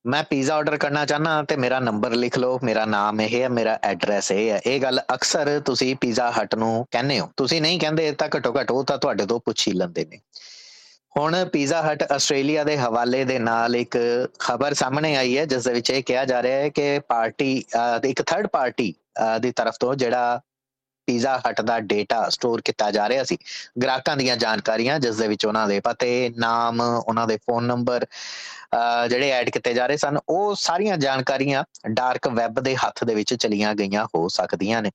ਮੈਂ 0.07 0.23
ਪੀਜ਼ਾ 0.23 0.55
ਆਰਡਰ 0.55 0.77
ਕਰਨਾ 0.77 1.05
ਚਾਹਨਾ 1.05 1.41
ਤੇ 1.43 1.55
ਮੇਰਾ 1.55 1.79
ਨੰਬਰ 1.79 2.11
ਲਿਖ 2.11 2.37
ਲਓ, 2.37 2.59
ਮੇਰਾ 2.63 2.83
ਨਾਮ 2.85 3.21
ਇਹ 3.21 3.41
ਹੈ, 3.41 3.47
ਮੇਰਾ 3.49 3.77
ਐਡਰੈਸ 3.83 4.31
ਇਹ 4.31 4.49
ਹੈ। 4.49 4.61
ਇਹ 4.65 4.79
ਗੱਲ 4.81 4.99
ਅਕਸਰ 5.13 5.59
ਤੁਸੀਂ 5.65 5.95
ਪੀਜ਼ਾ 6.01 6.31
ਹਟ 6.31 6.55
ਨੂੰ 6.55 6.85
ਕਹਿੰਦੇ 6.91 7.19
ਹੋ। 7.19 7.29
ਤੁਸੀਂ 7.37 7.61
ਨਹੀਂ 7.61 7.79
ਕਹਿੰਦੇ 7.79 8.11
ਤਾਂ 8.11 8.27
ਘਟੋ 8.37 8.53
ਘਟ 8.61 8.71
ਉਹ 8.71 8.83
ਤਾਂ 8.83 8.97
ਤੁਹਾਡੇ 8.97 9.25
ਤੋਂ 9.25 9.39
ਪੁੱਛ 9.45 9.67
ਹੀ 9.67 9.73
ਲੈਂਦੇ 9.73 10.05
ਨੇ। 10.05 10.19
ਹੁਣ 11.17 11.43
ਪੀਜ਼ਾ 11.45 11.81
ਹਟ 11.81 12.03
ਆਸਟ੍ਰੇਲੀਆ 12.11 12.63
ਦੇ 12.63 12.77
ਹਵਾਲੇ 12.77 13.23
ਦੇ 13.25 13.37
ਨਾਲ 13.39 13.75
ਇੱਕ 13.75 13.97
ਖਬਰ 14.39 14.73
ਸਾਹਮਣੇ 14.73 15.15
ਆਈ 15.15 15.37
ਹੈ, 15.37 15.45
ਜਿਸ 15.45 15.63
ਦੇ 15.63 15.73
ਵਿੱਚ 15.73 15.89
ਇਹ 15.89 16.03
ਕਿਹਾ 16.03 16.25
ਜਾ 16.25 16.41
ਰਿਹਾ 16.43 16.57
ਹੈ 16.57 16.69
ਕਿ 16.69 16.99
ਪਾਰਟੀ 17.07 17.63
ਇੱਕ 18.05 18.21
ਥਰਡ 18.21 18.47
ਪਾਰਟੀ 18.47 18.93
ਦੀ 19.41 19.51
ਤਰਫ 19.51 19.77
ਤੋਂ 19.79 19.95
ਜਿਹੜਾ 19.95 20.39
ਪੀਜ਼ਾ 21.07 21.37
ਹਟ 21.39 21.61
ਦਾ 21.61 21.79
ਡਾਟਾ 21.79 22.27
ਸਟੋਰ 22.29 22.61
ਕੀਤਾ 22.61 22.89
ਜਾ 22.91 23.07
ਰਿਹਾ 23.09 23.23
ਸੀ। 23.23 23.37
ਗ੍ਰਾਹਕਾਂ 23.81 24.15
ਦੀਆਂ 24.17 24.35
ਜਾਣਕਾਰੀਆਂ, 24.37 24.99
ਜਿਸ 24.99 25.15
ਦੇ 25.15 25.27
ਵਿੱਚ 25.27 25.45
ਉਹਨਾਂ 25.45 25.67
ਦੇ 25.67 25.79
ਪਤੇ, 25.79 26.31
ਨਾਮ, 26.37 26.81
ਉਹਨਾਂ 26.81 27.27
ਦੇ 27.27 27.37
ਫੋਨ 27.37 27.63
ਨੰਬਰ 27.63 28.05
ਜਿਹੜੇ 29.09 29.29
ਐਡ 29.31 29.49
ਕੀਤੇ 29.49 29.73
ਜਾ 29.73 29.85
ਰਹੇ 29.87 29.97
ਸਨ, 29.97 30.17
ਉਹ 30.29 30.55
ਸਾਰੀਆਂ 30.55 30.97
ਜਾਣਕਾਰੀਆਂ 30.97 31.63
ਡਾਰਕ 31.89 32.27
ਵੈਬ 32.29 32.59
ਦੇ 32.59 32.75
ਹੱਥ 32.77 33.03
ਦੇ 33.03 33.15
ਵਿੱਚ 33.15 33.33
ਚਲੀਆਂ 33.33 33.73
ਗਈਆਂ 33.75 34.05
ਹੋ 34.05 34.27
ਸਕਦੀਆਂ 34.29 34.81
ਨੇ। 34.81 34.91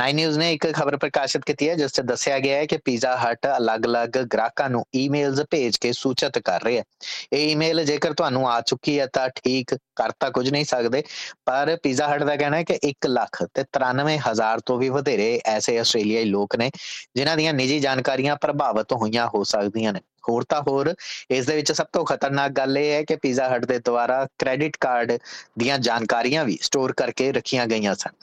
9 0.00 0.12
ਨਿਊਜ਼ 0.12 0.38
ਨੇ 0.38 0.52
ਇੱਕ 0.52 0.66
ਖਬਰ 0.72 0.96
ਪ੍ਰਕਾਸ਼ਿਤ 0.96 1.44
ਕੀਤੀ 1.44 1.68
ਹੈ, 1.68 1.74
ਜਿਸ 1.74 1.92
'ਚ 1.92 2.00
ਦੱਸਿਆ 2.02 2.38
ਗਿਆ 2.38 2.56
ਹੈ 2.56 2.66
ਕਿ 2.66 2.76
ਪੀਜ਼ਾ 2.84 3.16
ਹਟ 3.18 3.46
ਅਲੱਗ-ਅਲੱਗ 3.56 4.18
ਗ੍ਰਾਹਕਾਂ 4.32 4.68
ਨੂੰ 4.70 4.84
ਈਮੇਲਸ 4.96 5.40
ਭੇਜ 5.50 5.76
ਕੇ 5.76 5.92
ਸੂਚਿਤ 5.92 6.38
ਕਰ 6.40 6.64
ਰਿਹਾ 6.64 6.80
ਹੈ। 6.80 6.84
ਇਹ 7.32 7.50
ਈਮੇਲ 7.50 7.84
ਜੇਕਰ 7.84 8.12
ਤੁਹਾਨੂੰ 8.14 8.48
ਆ 8.50 8.60
ਚੁੱਕੀ 8.60 8.98
ਹੈ 9.00 9.06
ਤਾਂ 9.06 9.28
ਠੀਕ 9.36 9.74
ਕਰਤਾ 9.96 10.30
ਕੁਝ 10.30 10.48
ਨਹੀਂ 10.50 10.64
ਸਕਦੇ, 10.64 11.02
ਪਰ 11.46 11.76
ਪੀਜ਼ਾ 11.82 12.08
ਹਟ 12.08 12.22
ਦਾ 12.22 12.36
ਕਹਿਣਾ 12.36 12.56
ਹੈ 12.56 12.62
ਕਿ 12.62 12.78
1 12.84 13.06
ਲੱਖ 13.06 13.42
ਤੇ 13.54 13.64
93000 13.72 14.60
ਤੋਂ 14.66 14.78
ਵੀ 14.78 14.88
ਵਧੇਰੇ 14.88 15.40
ਐਸੇ 15.46 15.78
ਆਸਟ੍ਰੇਲੀਆਈ 15.78 16.24
ਲੋਕ 16.24 16.56
ਨੇ, 16.56 16.70
ਜਿਨ੍ਹਾਂ 17.16 17.36
ਦੀਆਂ 17.36 17.54
ਨਿੱਜੀ 17.54 17.78
ਜਾਣਕਾਰੀਆਂ 17.80 18.36
ਪ੍ਰਭਾਵਿਤ 18.36 18.92
ਹੋਈਆਂ 18.92 19.26
ਹੋ 19.34 19.42
ਸਕਦੀਆਂ 19.44 19.92
ਨੇ। 19.92 20.00
ਹੋਰ 20.28 20.44
ਤਾਂ 20.48 20.60
ਹੋਰ। 20.68 20.94
ਇਸ 21.30 21.46
ਦੇ 21.46 21.56
ਵਿੱਚ 21.56 21.72
ਸਭ 21.72 21.86
ਤੋਂ 21.92 22.04
ਖਤਰਨਾਕ 22.04 22.52
ਗੱਲ 22.52 22.78
ਇਹ 22.78 22.92
ਹੈ 22.92 23.02
ਕਿ 23.04 23.16
ਪੀਜ਼ਾ 23.16 23.48
ਹਟ 23.48 23.64
ਦੇ 23.64 23.78
ਦੁਆਰਾ 23.84 24.24
ਕ੍ਰੈਡਿਟ 24.38 24.76
ਕਾਰਡ 24.80 25.12
ਦੀਆਂ 25.58 25.78
ਜਾਣਕਾਰੀਆਂ 25.80 26.44
ਵੀ 26.44 26.58
ਸਟੋਰ 26.62 26.92
ਕਰਕੇ 26.92 27.32
ਰੱਖੀਆਂ 27.32 27.66
ਗਈਆਂ 27.66 27.94
ਸਨ। 27.94 28.14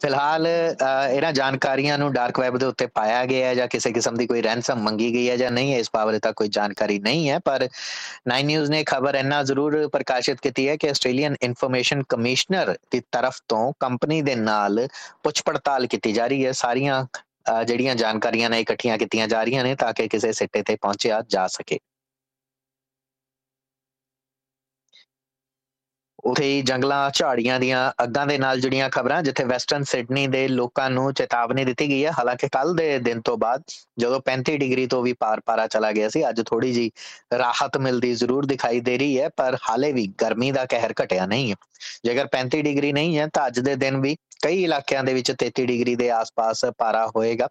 ਫਿਲਹਾਲ 0.00 0.46
ਇਹਨਾਂ 0.46 1.32
ਜਾਣਕਾਰੀਆਂ 1.32 1.96
ਨੂੰ 1.98 2.12
ਡਾਰਕ 2.12 2.38
ਵੈਬ 2.40 2.56
ਦੇ 2.58 2.66
ਉੱਤੇ 2.66 2.86
ਪਾਇਆ 2.88 3.24
ਗਿਆ 3.26 3.46
ਹੈ 3.46 3.54
ਜਾਂ 3.54 3.66
ਕਿਸੇ 3.68 3.90
ਕਿਸਮ 3.92 4.14
ਦੀ 4.14 4.26
ਕੋਈ 4.26 4.42
ਰੈਂਸਮ 4.42 4.78
ਮੰਗੀ 4.82 5.12
ਗਈ 5.14 5.28
ਹੈ 5.30 5.36
ਜਾਂ 5.36 5.50
ਨਹੀਂ 5.50 5.72
ਹੈ 5.72 5.78
ਇਸ 5.78 5.90
ਬਾਰੇ 5.94 6.18
ਤਾਂ 6.18 6.32
ਕੋਈ 6.32 6.48
ਜਾਣਕਾਰੀ 6.48 6.98
ਨਹੀਂ 6.98 7.28
ਹੈ, 7.30 7.38
ਪਰ 7.38 7.68
9 8.28 8.42
ਨਿਊਜ਼ 8.44 8.70
ਨੇ 8.70 8.82
ਖਬਰ 8.84 9.14
ਇੰਨਾ 9.14 9.42
ਜ਼ਰੂਰ 9.42 9.88
ਪ੍ਰਕਾਸ਼ਿਤ 9.88 10.40
ਕੀਤੀ 10.40 10.68
ਹੈ 10.68 10.76
ਕਿ 10.76 10.90
ਆਸਟ੍ਰੇਲੀਅਨ 10.90 11.36
ਇਨਫੋਰਮੇਸ਼ਨ 11.42 12.02
ਕਮਿਸ਼ਨਰ 12.08 12.74
ਦੀ 12.90 13.00
ਤਰਫ 13.12 13.40
ਤੋਂ 13.48 13.72
ਕੰਪਨੀ 13.80 14.20
ਦੇ 14.22 14.34
ਨਾਲ 14.36 14.86
ਪੁੱਛ 15.22 15.42
ਪੜਤਾਲ 15.42 15.86
ਕੀਤੀ 15.86 16.12
ਜਾ 16.12 16.26
ਰਹੀ 16.26 16.46
ਹੈ। 16.46 16.52
ਸਾਰੀਆਂ 16.54 17.04
ਜਿਹੜੀਆਂ 17.66 17.94
ਜਾਣਕਾਰੀਆਂ 17.94 18.50
ਨੇ 18.50 18.60
ਇਕੱਠੀਆਂ 18.60 18.98
ਕੀਤੀਆਂ 18.98 19.28
ਜਾ 19.28 19.42
ਰਹੀਆਂ 19.44 19.64
ਨੇ 19.64 19.74
ਤਾਂ 19.74 19.92
ਕਿ 19.92 20.08
ਕਿਸੇ 20.08 20.32
ਸਿੱਟੇ 20.32 20.62
ਤੇ 20.62 20.76
ਪਹੁੰਚਿਆ 20.76 21.22
ਜਾ 21.28 21.46
ਸਕੇ। 21.46 21.78
ਉਥੇ 26.24 26.44
ਹੀ 26.44 26.60
ਜੰਗਲਾਂ, 26.62 27.10
ਝਾੜੀਆਂ 27.14 27.58
ਦੀਆਂ 27.60 27.78
ਅੱਗਾਂ 28.02 28.26
ਦੇ 28.26 28.36
ਨਾਲ 28.38 28.60
ਜੁੜੀਆਂ 28.60 28.88
ਖਬਰਾਂ, 28.90 29.22
ਜਿੱਥੇ 29.22 29.44
ਵੈਸਟਰਨ 29.44 29.84
ਸਿਡਨੀ 29.84 30.26
ਦੇ 30.26 30.46
ਲੋਕਾਂ 30.48 30.88
ਨੂੰ 30.90 31.12
ਚੇਤਾਵਨੀ 31.14 31.64
ਦਿੱਤੀ 31.64 31.88
ਗਈ 31.88 32.04
ਹੈ। 32.04 32.10
ਹਾਲਾਂਕਿ 32.18 32.48
ਕੱਲ 32.52 32.74
ਦੇ 32.76 32.98
ਦਿਨ 32.98 33.20
ਤੋਂ 33.20 33.36
ਬਾਅਦ 33.38 33.62
ਜਦੋਂ 33.98 34.20
35 34.20 34.56
ਡਿਗਰੀ 34.58 34.86
ਤੋਂ 34.86 35.02
ਵੀ 35.02 35.12
ਪਾਰ 35.20 35.40
ਪਾਰਾ 35.46 35.66
ਚਲਾ 35.66 35.92
ਗਿਆ 35.92 36.08
ਸੀ, 36.08 36.28
ਅੱਜ 36.28 36.42
ਥੋੜੀ 36.46 36.72
ਜੀ 36.72 36.90
ਰਾਹਤ 37.38 37.76
ਮਿਲਦੀ 37.78 38.14
ਜ਼ਰੂਰ 38.14 38.46
ਦਿਖਾਈ 38.46 38.80
ਦੇ 38.80 38.96
ਰਹੀ 38.98 39.18
ਹੈ, 39.20 39.28
ਪਰ 39.36 39.56
ਹਾਲੇ 39.70 39.92
ਵੀ 39.92 40.06
ਗਰਮੀ 40.22 40.50
ਦਾ 40.52 40.64
ਕਹਿਰ 40.66 40.94
ਘਟਿਆ 41.02 41.26
ਨਹੀਂ 41.26 41.50
ਹੈ। 41.50 41.56
ਜੇਕਰ 42.04 42.26
35 42.28 42.62
ਡਿਗਰੀ 42.62 42.92
ਨਹੀਂ 42.92 43.18
ਹੈ, 43.18 43.26
ਤਾਂ 43.34 43.46
ਅੱਜ 43.46 43.60
ਦੇ 43.60 43.74
ਦਿਨ 43.76 44.00
ਵੀ 44.00 44.16
ਕਈ 44.42 44.62
ਇਲਾਕਿਆਂ 44.64 45.02
ਦੇ 45.04 45.14
ਵਿੱਚ 45.14 45.30
33 45.34 45.64
ਡਿਗਰੀ 45.66 45.94
ਦੇ 45.96 46.10
ਆਸ-ਪਾਸ 46.10 46.64
ਪਾਰਾ 46.78 47.06
ਹੋਏਗਾ। 47.16 47.48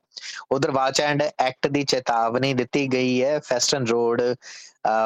ਉਧਰ 0.52 0.72
ਵਾਚ 0.72 1.02
ਐਂਡ 1.02 1.24
ਐਕਟ 1.40 1.68
ਦੀ 1.68 1.84
ਚੇਤਾਵਨੀ 1.84 2.54
ਦਿੱਤੀ 2.54 2.88
ਗਈ 2.94 3.22
ਹੈ 3.24 3.40
ਫੈਸਟਨ 3.40 3.86
ਰੋਡ 3.88 4.22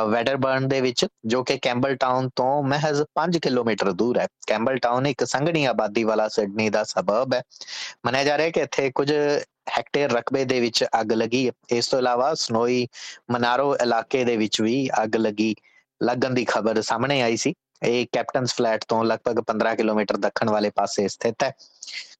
ਵੈਡਰਬਰਨ 0.09 0.67
ਦੇ 0.67 0.79
ਵਿੱਚ, 0.81 1.05
ਜੋ 1.25 1.43
ਕਿ 1.43 1.57
ਕੈਂਬਲ 1.61 1.95
ਟਾਊਨ 1.95 2.29
ਤੋਂ 2.35 2.51
ਮਹਿਜ਼ 2.65 3.01
5 3.15 3.37
ਕਿਲੋਮੀਟਰ 3.39 3.91
ਦੂਰ 3.93 4.19
ਹੈ। 4.19 4.27
ਕੈਂਬਲ 4.47 4.77
ਟਾਊਨ 4.79 5.07
ਇੱਕ 5.07 5.23
ਸੰਘਣੀ 5.27 5.65
ਆਬਾਦੀ 5.65 6.03
ਵਾਲਾ 6.03 6.27
ਸਿਡਨੀ 6.29 6.69
ਦਾ 6.69 6.83
ਸਬਬ 6.85 7.33
ਹੈ। 7.33 7.41
ਮੰਨਿਆ 8.05 8.23
ਜਾ 8.23 8.37
ਰਿਹਾ 8.37 8.45
ਹੈ 8.45 8.51
ਕਿ 8.51 8.61
ਇੱਥੇ 8.61 8.89
ਕੁਝ 8.95 9.11
ਹੈਕਟੇਅਰ 9.69 10.11
ਰਕਬੇ 10.11 10.43
ਦੇ 10.45 10.59
ਵਿੱਚ 10.59 10.83
ਅੱਗ 11.01 11.11
ਲੱਗੀ 11.13 11.49
ਇਸ 11.71 11.87
ਤੋਂ 11.87 11.99
ਇਲਾਵਾ 11.99 12.33
ਸਨੋਈ 12.37 12.87
ਮਨਾਰੋ 13.31 13.75
ਇਲਾਕੇ 13.75 14.23
ਦੇ 14.23 14.35
ਵਿੱਚ 14.37 14.61
ਵੀ 14.61 14.87
ਅੱਗ 15.03 15.15
ਲੱਗੀ 15.15 15.53
ਲੱਗਣ 16.01 16.33
ਦੀ 16.33 16.45
ਖਬਰ 16.45 16.81
ਸਾਹਮਣੇ 16.81 17.21
ਆਈ 17.21 17.37
ਸੀ। 17.37 17.53
ਇਹ 17.83 18.07
ਕੈਪਟਨਸ 18.11 18.55
ਫਲੈਟ 18.55 18.85
ਤੋਂ 18.87 19.03
ਲਗਭਗ 19.03 19.43
15 19.47 19.75
ਕਿਲੋਮੀਟਰ 19.75 20.17
ਦੱਖਣ 20.17 20.49
ਵਾਲੇ 20.49 20.69
ਪਾਸੇ 20.69 21.07
ਸਥਿਤ 21.07 21.43
ਹੈ। 21.43 21.53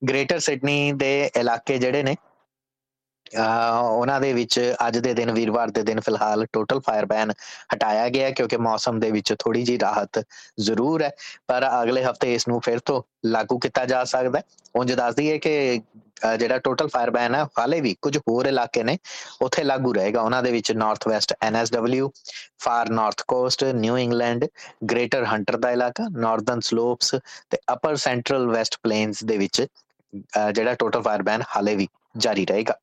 ਗ੍ਰੇਟਰ 0.09 0.39
ਸਿਡਨੀ 0.39 0.91
ਦੇ 0.91 1.31
ਇਲਾਕੇ 1.35 1.77
ਜਿਹੜੇ 1.77 2.03
ਨੇ 2.03 2.15
ਉਹਨਾਂ 3.33 4.19
ਦੇ 4.21 4.31
ਵਿੱਚ 4.33 4.59
ਅੱਜ 4.87 4.97
ਦੇ 4.99 5.13
ਦਿਨ 5.13 5.31
ਵੀਰਵਾਰ 5.33 5.69
ਦੇ 5.71 5.81
ਦਿਨ 5.83 5.99
ਫਿਲਹਾਲ 5.99 6.45
ਟੋਟਲ 6.53 6.79
ਫਾਇਰ 6.85 7.05
ਬੈਨ 7.05 7.31
ਹਟਾਇਆ 7.73 8.07
ਗਿਆ 8.09 8.29
ਕਿਉਂਕਿ 8.31 8.57
ਮੌਸਮ 8.59 8.99
ਦੇ 8.99 9.11
ਵਿੱਚ 9.11 9.33
ਥੋੜੀ 9.39 9.63
ਜੀ 9.63 9.77
ਰਾਹਤ 9.79 10.23
ਜ਼ਰੂਰ 10.59 11.03
ਹੈ, 11.03 11.11
ਪਰ 11.47 11.67
ਅਗਲੇ 11.81 12.03
ਹਫ਼ਤੇ 12.05 12.33
ਇਸ 12.35 12.47
ਨੂੰ 12.47 12.59
ਫਿਰ 12.61 12.79
ਤੋਂ 12.85 13.01
ਲਾਗੂ 13.27 13.57
ਕੀਤਾ 13.59 13.85
ਜਾ 13.85 14.03
ਸਕਦਾ 14.05 14.39
ਹੈ। 14.39 14.43
ਉਂਝ 14.75 14.91
ਦੱਸਦੀ 14.93 15.31
ਹੈ 15.31 15.37
ਕਿ 15.37 15.81
ਜਿਹੜਾ 16.39 16.57
ਟੋਟਲ 16.59 16.87
ਫਾਇਰ 16.87 17.09
ਬੈਨ 17.11 17.35
ਹੈ, 17.35 17.43
ਹਾਲੇ 17.59 17.79
ਵੀ 17.81 17.95
ਕੁਝ 18.01 18.17
ਹੋਰ 18.19 18.45
ਇਲਾਕੇ 18.45 18.83
ਨੇ 18.83 18.97
ਉੱਥੇ 19.41 19.63
ਲਾਗੂ 19.63 19.93
ਰਹੇਗਾ। 19.93 20.21
ਉਹਨਾਂ 20.21 20.41
ਦੇ 20.43 20.51
ਵਿੱਚ 20.51 20.71
north 20.73 21.07
west 21.07 21.33
NSW 21.41 22.11
far 22.59 22.89
north 22.91 23.23
coast 23.27 23.63
New 23.75 23.97
England 23.97 24.45
greater 24.91 25.25
Hunter 25.25 25.57
ਦਾ 25.57 25.71
ਇਲਾਕਾ 25.71 26.07
ਨਾਰਥਰਨ 26.11 26.59
ਸਲੋਪਸ 26.61 27.15
ਤੇ 27.49 27.57
ਅਪਰ 27.73 27.95
ਸੈਂਟਰਲ 27.97 28.47
ਵੈਸਟ 28.47 28.77
ਪਲੇਨਸ 28.83 29.23
ਦੇ 29.23 29.37
ਵਿੱਚ 29.37 29.65
ਜਿਹੜਾ 30.53 30.73
ਟੋਟਲ 30.75 31.01
ਫਾਇਰ 31.01 31.21
ਬੈਨ 31.23 31.41
ਹਾਲੇ 31.55 31.75
ਵੀ 31.75 31.87
ਜਾਰੀ 32.17 32.45
ਰਹੇਗਾ। 32.45 32.73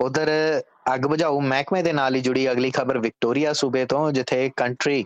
ਉਧਰ 0.00 0.30
ਅੱਗ 0.94 1.06
ਬੁਝਾਊ 1.06 1.40
ਮਹਿਕਮੇ 1.40 1.82
ਦੇ 1.82 1.92
ਨਾਲ 1.92 2.14
ਹੀ 2.14 2.20
ਜੁੜੀ 2.20 2.50
ਅਗਲੀ 2.50 2.70
ਖਬਰ 2.70 2.98
ਵਿਕਟੋਰੀਆ 2.98 3.52
ਸੂਬੇ 3.52 3.84
ਤੋਂ, 3.84 4.10
ਜਿੱਥੇ 4.12 4.50
ਕੰਟਰੀ 4.56 5.04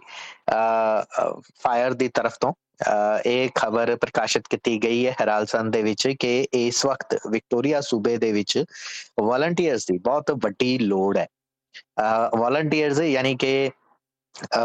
ਫਾਇਰ 1.61 1.93
ਦੀ 1.93 2.09
ਤਰਫ 2.15 2.37
ਤੋਂ 2.41 2.53
ਇਹ 3.27 3.49
ਖਬਰ 3.55 3.95
ਪ੍ਰਕਾਸ਼ਿਤ 3.97 4.49
ਕੀਤੀ 4.51 4.79
ਗਈ 4.83 5.07
ਹੈ 5.07 5.15
ਹੈਰਾਲਸਨ 5.21 5.71
ਦੇ 5.71 5.83
ਵਿੱਚ 5.83 6.07
ਕਿ 6.21 6.47
ਇਸ 6.55 6.85
ਵਕਤ 6.87 7.17
ਵਿਕਟੋਰੀਆ 7.31 7.81
ਸੂਬੇ 7.81 8.17
ਦੇ 8.17 8.33
ਵਿੱਚ 8.33 8.63
ਵਲੰਟੀਅਰਸ 9.23 9.87
ਦੀ 9.87 9.99
ਬਹੁਤ 9.99 10.31
ਵੱਡੀ 10.45 10.77
ਲੋੜ 10.79 11.17
ਹੈ। 11.19 11.27
ਵਲੰਟੀਅਰਸ 12.39 13.01
ਯਾਨੀ 13.01 13.35
ਕਿ 13.37 13.71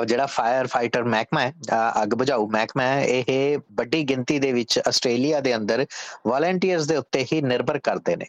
ਜਿਹੜਾ 0.05 0.25
ਫਾਇਰ 0.25 0.67
ਫਾਈਟਰ 0.67 1.03
ਮਹਿਕਮਾ 1.03 1.41
ਹੈ 1.41 1.53
ਅੱਗ 2.03 2.13
ਬੁਝਾਊ 2.17 2.47
ਮਹਿਕਮਾ 2.51 2.83
ਹੈ, 2.83 3.03
ਇਹ 3.03 3.57
ਵੱਡੀ 3.77 4.03
ਗਿਣਤੀ 4.09 4.39
ਦੇ 4.39 4.51
ਵਿੱਚ 4.53 4.79
ਆਸਟ੍ਰੇਲੀਆ 4.87 5.39
ਦੇ 5.39 5.55
ਅੰਦਰ 5.55 5.85
ਵਲੰਟੀਅਰਸ 6.27 6.87
ਦੇ 6.87 6.97
ਉੱਤੇ 6.97 7.25
ਹੀ 7.33 7.41
ਨਿਰਭਰ 7.41 7.79
ਕਰਦੇ 7.79 8.15
ਨੇ। 8.15 8.25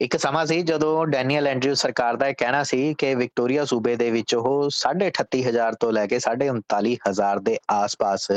ਇੱਕ 0.00 0.16
ਸਮਾਂ 0.16 0.46
ਸੀ 0.46 0.62
ਜਦੋਂ 0.62 1.06
ਡੈਨੀਅਲ 1.06 1.46
ਐਂਡਰਿਊ 1.46 1.74
ਸਰਕਾਰ 1.74 2.16
ਦਾ 2.16 2.28
ਇਹ 2.28 2.34
ਕਹਿਣਾ 2.38 2.62
ਸੀ 2.62 2.94
ਕਿ 2.94 3.14
ਵਿਕਟੋਰੀਆ 3.14 3.64
ਸੂਬੇ 3.64 3.96
ਦੇ 3.96 4.10
ਵਿੱਚ 4.10 4.34
ਉਹ 4.34 4.68
38000 4.70 5.74
ਤੋਂ 5.80 5.92
ਲੈ 5.92 6.06
ਕੇ 6.06 6.18
39000 6.18 7.40
ਦੇ 7.40 7.58
ਆਸ-ਪਾਸ 7.70 8.30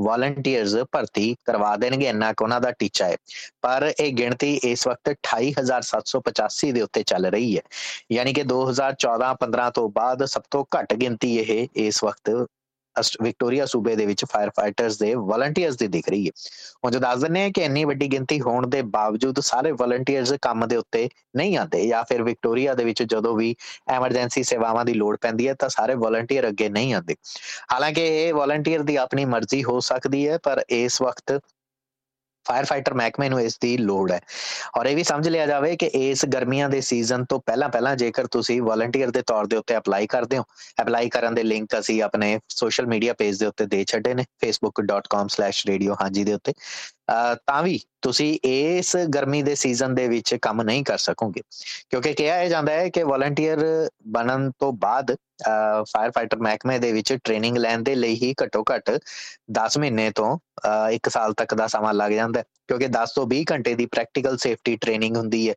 ਵਲੰਟੀਅਰਸ 0.00 0.76
ਭਰਤੀ 0.92 1.36
ਕਰਵਾ 1.44 1.76
ਦੇਣਗੇ, 1.76 2.08
ਇੰਨਾ 2.08 2.32
ਕਿ 2.32 2.44
ਉਹਨਾਂ 2.44 2.60
ਦਾ 2.60 2.70
ਟੀਚਾ 2.70 3.06
ਹੈ। 3.06 3.16
ਪਰ 3.62 3.92
ਇਹ 4.00 4.12
ਗਿਣਤੀ 4.12 4.60
ਇਸ 4.64 4.86
ਵਕਤ 4.88 5.14
28785 5.22 6.72
ਦੇ 6.72 6.82
ਉੱਤੇ 6.82 7.02
ਚੱਲ 7.02 7.26
ਰਹੀ 7.26 7.56
ਹੈ। 7.56 7.62
ਯਾਨੀ 8.12 8.32
ਕਿ 8.32 8.42
2014-15 8.42 9.70
ਤੋਂ 9.70 9.88
ਬਾਅਦ 9.88 10.24
ਸਭ 10.24 10.42
ਤੋਂ 10.50 10.64
ਘੱਟ 10.78 10.94
ਗਿਣਤੀ 10.94 11.36
ਇਹ 11.38 11.68
ਇਸ 11.76 12.04
ਵਕਤ 12.04 12.46
ਵਿਕਟੋਰੀਆ 13.22 13.66
ਸੂਬੇ 13.66 13.96
ਦੇ 13.96 14.06
ਵਿੱਚ 14.06 14.24
ਫਾਇਰ 14.24 14.50
ਫਾਈਟਰਸ 14.56 14.98
ਦੇ 14.98 15.14
ਵਲੰਟੀਅਰਸ 15.14 15.76
ਦੀ 15.76 15.86
ਦਿਖ 15.86 16.08
ਰਹੀ 16.08 16.26
ਹੈ। 16.26 16.30
ਹੁਣ 16.84 16.92
ਜੋ 16.92 16.98
ਦੱਸ 16.98 17.20
ਦਿੰਨੇ 17.20 17.44
ਆ 17.44 17.48
ਕਿ 17.48 17.62
ਇੰਨੀ 17.62 17.84
ਵੱਡੀ 17.84 18.06
ਗਿਣਤੀ 18.06 18.40
ਹੋਣ 18.40 18.66
ਦੇ 18.66 18.82
ਬਾਵਜੂਦ 18.82 19.40
ਸਾਰੇ 19.40 19.72
ਵਲੰਟੀਅਰਸ 19.72 20.32
ਕੰਮ 20.42 20.66
ਦੇ 20.66 20.76
ਉੱਤੇ 20.76 21.08
ਨਹੀਂ 21.36 21.56
ਆਉਂਦੇ 21.58 21.86
ਜਾਂ 21.86 22.02
ਫਿਰ 22.04 22.22
ਵਿਕਟੋਰੀਆ 22.22 22.74
ਦੇ 22.74 22.84
ਵਿੱਚ 22.84 23.02
ਜਦੋਂ 23.02 23.36
ਵੀ 23.36 23.54
ਐਮਰਜੈਂਸੀ 23.88 24.42
ਸੇਵਾਵਾਂ 24.42 24.84
ਦੀ 24.84 24.94
ਲੋੜ 24.94 25.16
ਪੈਂਦੀ 25.20 25.48
ਹੈ 25.48 25.54
ਤਾਂ 25.54 25.68
ਸਾਰੇ 25.68 25.94
ਵਲੰਟੀਅਰ 25.94 26.48
ਅੱਗੇ 26.48 26.68
ਨਹੀਂ 26.68 26.94
ਆਉਂਦੇ। 26.94 27.14
ਹਾਲਾਂਕਿ 27.72 28.06
ਇਹ 28.06 28.34
ਵਲੰਟੀਅਰ 28.34 28.82
ਦੀ 28.82 28.96
ਆਪਣੀ 28.96 29.24
ਮਰਜ਼ੀ 29.24 29.64
ਹੋ 29.64 29.80
ਸਕਦੀ 29.80 30.28
ਹੈ 30.28 30.38
ਪਰ 30.38 30.62
ਇਸ 30.68 31.02
ਵਕਤ 31.02 31.40
ਫਾਇਰ 32.46 32.64
ਫਾਈਟਰ 32.64 32.94
ਮਹਿਕਮੇ 32.94 33.28
ਨੂੰ 33.28 33.40
ਇਸ 33.40 33.58
ਦੀ 33.60 33.76
ਲੋੜ 33.76 34.10
ਹੈ। 34.12 34.20
ਔਰ 34.78 34.86
ਇਹ 34.86 34.96
ਵੀ 34.96 35.04
ਸਮਝ 35.04 35.28
ਲਿਆ 35.28 35.46
ਜਾਵੇ 35.46 35.76
ਕਿ 35.76 35.86
ਇਸ 35.86 36.24
ਗਰਮੀਆਂ 36.26 36.68
ਦੇ 36.68 36.80
ਸੀਜ਼ਨ 36.80 37.24
ਤੋਂ 37.24 37.40
ਪਹਿਲਾਂ 37.46 37.68
ਪਹਿਲਾਂ 37.68 37.94
ਜੇਕਰ 37.96 38.26
ਤੁਸੀਂ 38.26 38.60
ਵਲੰਟੀਅਰ 38.62 39.10
ਦੇ 39.10 39.22
ਤੌਰ 39.22 39.46
ਦੇ 39.46 39.56
ਉੱਤੇ 39.56 39.76
ਅਪਲਾਈ 39.76 40.06
ਕਰਦੇ 40.06 40.38
ਹੋ 40.38 40.44
ਅਪਲਾਈ 40.82 41.08
ਕਰਨ 41.08 41.34
ਦੇ 41.34 41.42
ਲਿੰਕ 41.42 41.78
ਅਸੀਂ 41.78 42.02
ਆਪਣੇ 42.02 42.38
ਸੋਸ਼ਲ 42.48 42.86
ਮੀਡੀਆ 42.86 43.12
ਪੇਜ 43.12 43.38
ਦੇ 43.38 43.46
ਉੱਤੇ 43.46 43.66
ਦੇ 43.66 43.84
ਛੱਡੇ 43.84 44.14
ਨੇ 44.14 44.24
facebook.com/radio 44.44 45.94
ਹਾਂਜੀ 46.02 46.24
ਦੇ 46.24 46.34
ਉੱਤੇ। 46.34 46.52
ਤਾਂ 47.46 47.62
ਵੀ 47.62 47.78
ਤੁਸੀਂ 48.02 48.38
ਇਸ 48.44 48.96
ਗਰਮੀ 49.14 49.42
ਦੇ 49.42 49.54
ਸੀਜ਼ਨ 49.54 49.94
ਦੇ 49.94 50.06
ਵਿੱਚ 50.08 50.34
ਕੰਮ 50.42 50.62
ਨਹੀਂ 50.62 50.84
ਕਰ 50.84 50.98
ਸਕੋਗੇ। 50.98 51.42
ਕਿਉਂਕਿ 51.90 52.12
ਕਿਹਾ 52.12 52.44
ਜਾਂਦਾ 52.44 52.72
ਹੈ 52.72 52.88
ਕਿ 52.88 53.02
ਵਲੰਟੀਅਰ 53.02 53.64
ਬਣਨ 54.08 54.50
ਤੋਂ 54.58 54.72
ਬਾਅਦ 54.72 55.14
ਫਾਇਰ 55.88 56.10
ਫਾਈਟਰ 56.10 56.38
ਮਹਿਕਮੇ 56.38 56.78
ਦੇ 56.78 56.92
ਵਿੱਚ 56.92 57.12
ਟ੍ਰੇਨਿੰਗ 57.24 57.56
ਲੈਣ 57.56 57.82
ਦੇ 57.82 57.94
ਲਈ 57.94 58.14
ਹੀ 58.14 58.34
ਘੱਟੋ 58.42 58.64
ਘੱਟ 58.74 58.90
10 59.52 59.78
ਮਹੀਨੇ 59.78 60.10
ਤੋਂ 60.10 60.36
1 60.92 61.08
ਸਾਲ 61.10 61.32
ਤੱਕ 61.32 61.54
ਦਾ 61.54 61.66
ਸਮਾਂ 61.66 61.92
ਲੱਗ 61.94 62.12
ਜਾਂਦਾ 62.12 62.40
ਹੈ। 62.40 62.44
ਕਿਉਂਕਿ 62.68 62.86
10 62.88 63.12
ਤੋਂ 63.14 63.26
20 63.26 63.42
ਘੰਟੇ 63.50 63.74
ਦੀ 63.74 63.86
ਪ੍ਰੈਕਟੀਕਲ 63.86 64.36
ਸੇਫਟੀ 64.36 64.76
ਟ੍ਰੇਨਿੰਗ 64.76 65.16
ਹੁੰਦੀ 65.16 65.48
ਹੈ 65.48 65.54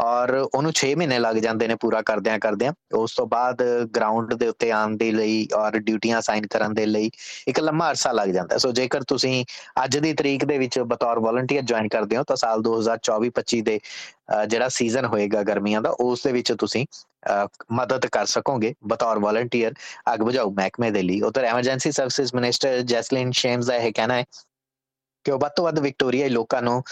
ਔਰ 0.00 0.32
ਉਹਨੂੰ 0.34 0.72
6 0.80 0.90
ਮਹੀਨੇ 0.96 1.18
ਲੱਗ 1.18 1.36
ਜਾਂਦੇ 1.36 1.68
ਨੇ 1.68 1.74
ਪੂਰਾ 1.80 2.02
ਕਰਦਿਆਂ 2.02 2.38
ਕਰਦਿਆਂ। 2.38 2.72
ਉਸ 2.94 3.14
ਤੋਂ 3.14 3.26
ਬਾਅਦ 3.26 3.62
ਗਰਾਊਂਡ 3.96 4.34
ਦੇ 4.34 4.48
ਉੱਤੇ 4.48 4.70
ਆਉਣ 4.70 4.96
ਦੇ 4.96 5.10
ਲਈ 5.12 5.46
ਔਰ 5.54 5.78
ਡਿਊਟੀਆਂ 5.80 6.20
ਸਾਈਨ 6.20 6.46
ਕਰਨ 6.46 6.74
ਦੇ 6.74 6.86
ਲਈ 6.86 7.10
ਇੱਕ 7.48 7.60
ਲੰਮਾ 7.60 7.88
ਅਰਸਾ 7.90 8.12
ਲੱਗ 8.12 8.28
ਜਾਂਦਾ 8.28 8.58
ਸੋ 8.58 8.72
ਜੇਕਰ 8.72 9.02
ਤੁਸੀਂ 9.04 9.44
ਅੱਜ 9.84 9.98
ਦੀ 9.98 10.12
ਤਰੀਕ 10.12 10.44
ਦੇ 10.44 10.58
ਵਿੱਚ 10.58 10.78
ਬਤੌਰ 10.92 11.18
ਵਲੰਟੀਅਰ 11.20 11.62
ਜੁਆਇਨ 11.62 11.88
ਕਰਦੇ 11.88 12.16
ਹੋ 12.16 12.22
ਤਾਂ 12.24 12.36
ਸਾਲ 12.36 12.62
2024-25 12.62 13.60
ਦੇ 13.62 13.78
ਜਿਹੜਾ 14.46 14.68
ਸੀਜ਼ਨ 14.70 15.06
ਹੋਏਗਾ 15.06 15.42
ਗਰਮੀਆਂ 15.42 15.80
ਦਾ, 15.82 15.90
ਉਸ 16.00 16.22
ਦੇ 16.22 16.32
ਵਿੱਚ 16.32 16.52
ਤੁਸੀਂ 16.58 16.86
ਮਦਦ 17.72 18.06
ਕਰ 18.12 18.26
ਸਕੋਗੇ 18.26 18.74
ਬਤੌਰ 18.86 19.18
ਵਲੰਟੀਅਰ 19.20 19.74
ਅਗ 20.14 20.22
ਬੁਝਾਊ 20.22 20.50
ਮਹਿਕਮੇ 20.52 20.90
ਦੇ 20.90 21.02
ਲਈ। 21.02 21.20
ਉਧਰ 21.22 21.44
emergency 21.44 21.92
services 21.92 22.34
minister 22.34 22.80
Jaclyn 22.84 23.30
Symes 23.34 23.66
ਦਾ 23.66 23.76
ਇਹ 23.76 23.92
ਕਹਿਣਾ 23.92 24.14
ਹੈ 24.14 24.24
ਕਿ 25.24 25.30
ਉਹ 25.32 25.38
ਵੱਧ 25.38 25.52
ਤੋਂ 25.56 25.64
ਵੱਧ 25.64 25.78
ਵਿਕਟੋਰੀਆ 25.78 26.28
ਲੋਕਾਂ 26.28 26.60
ਨੂੰ 26.62 26.82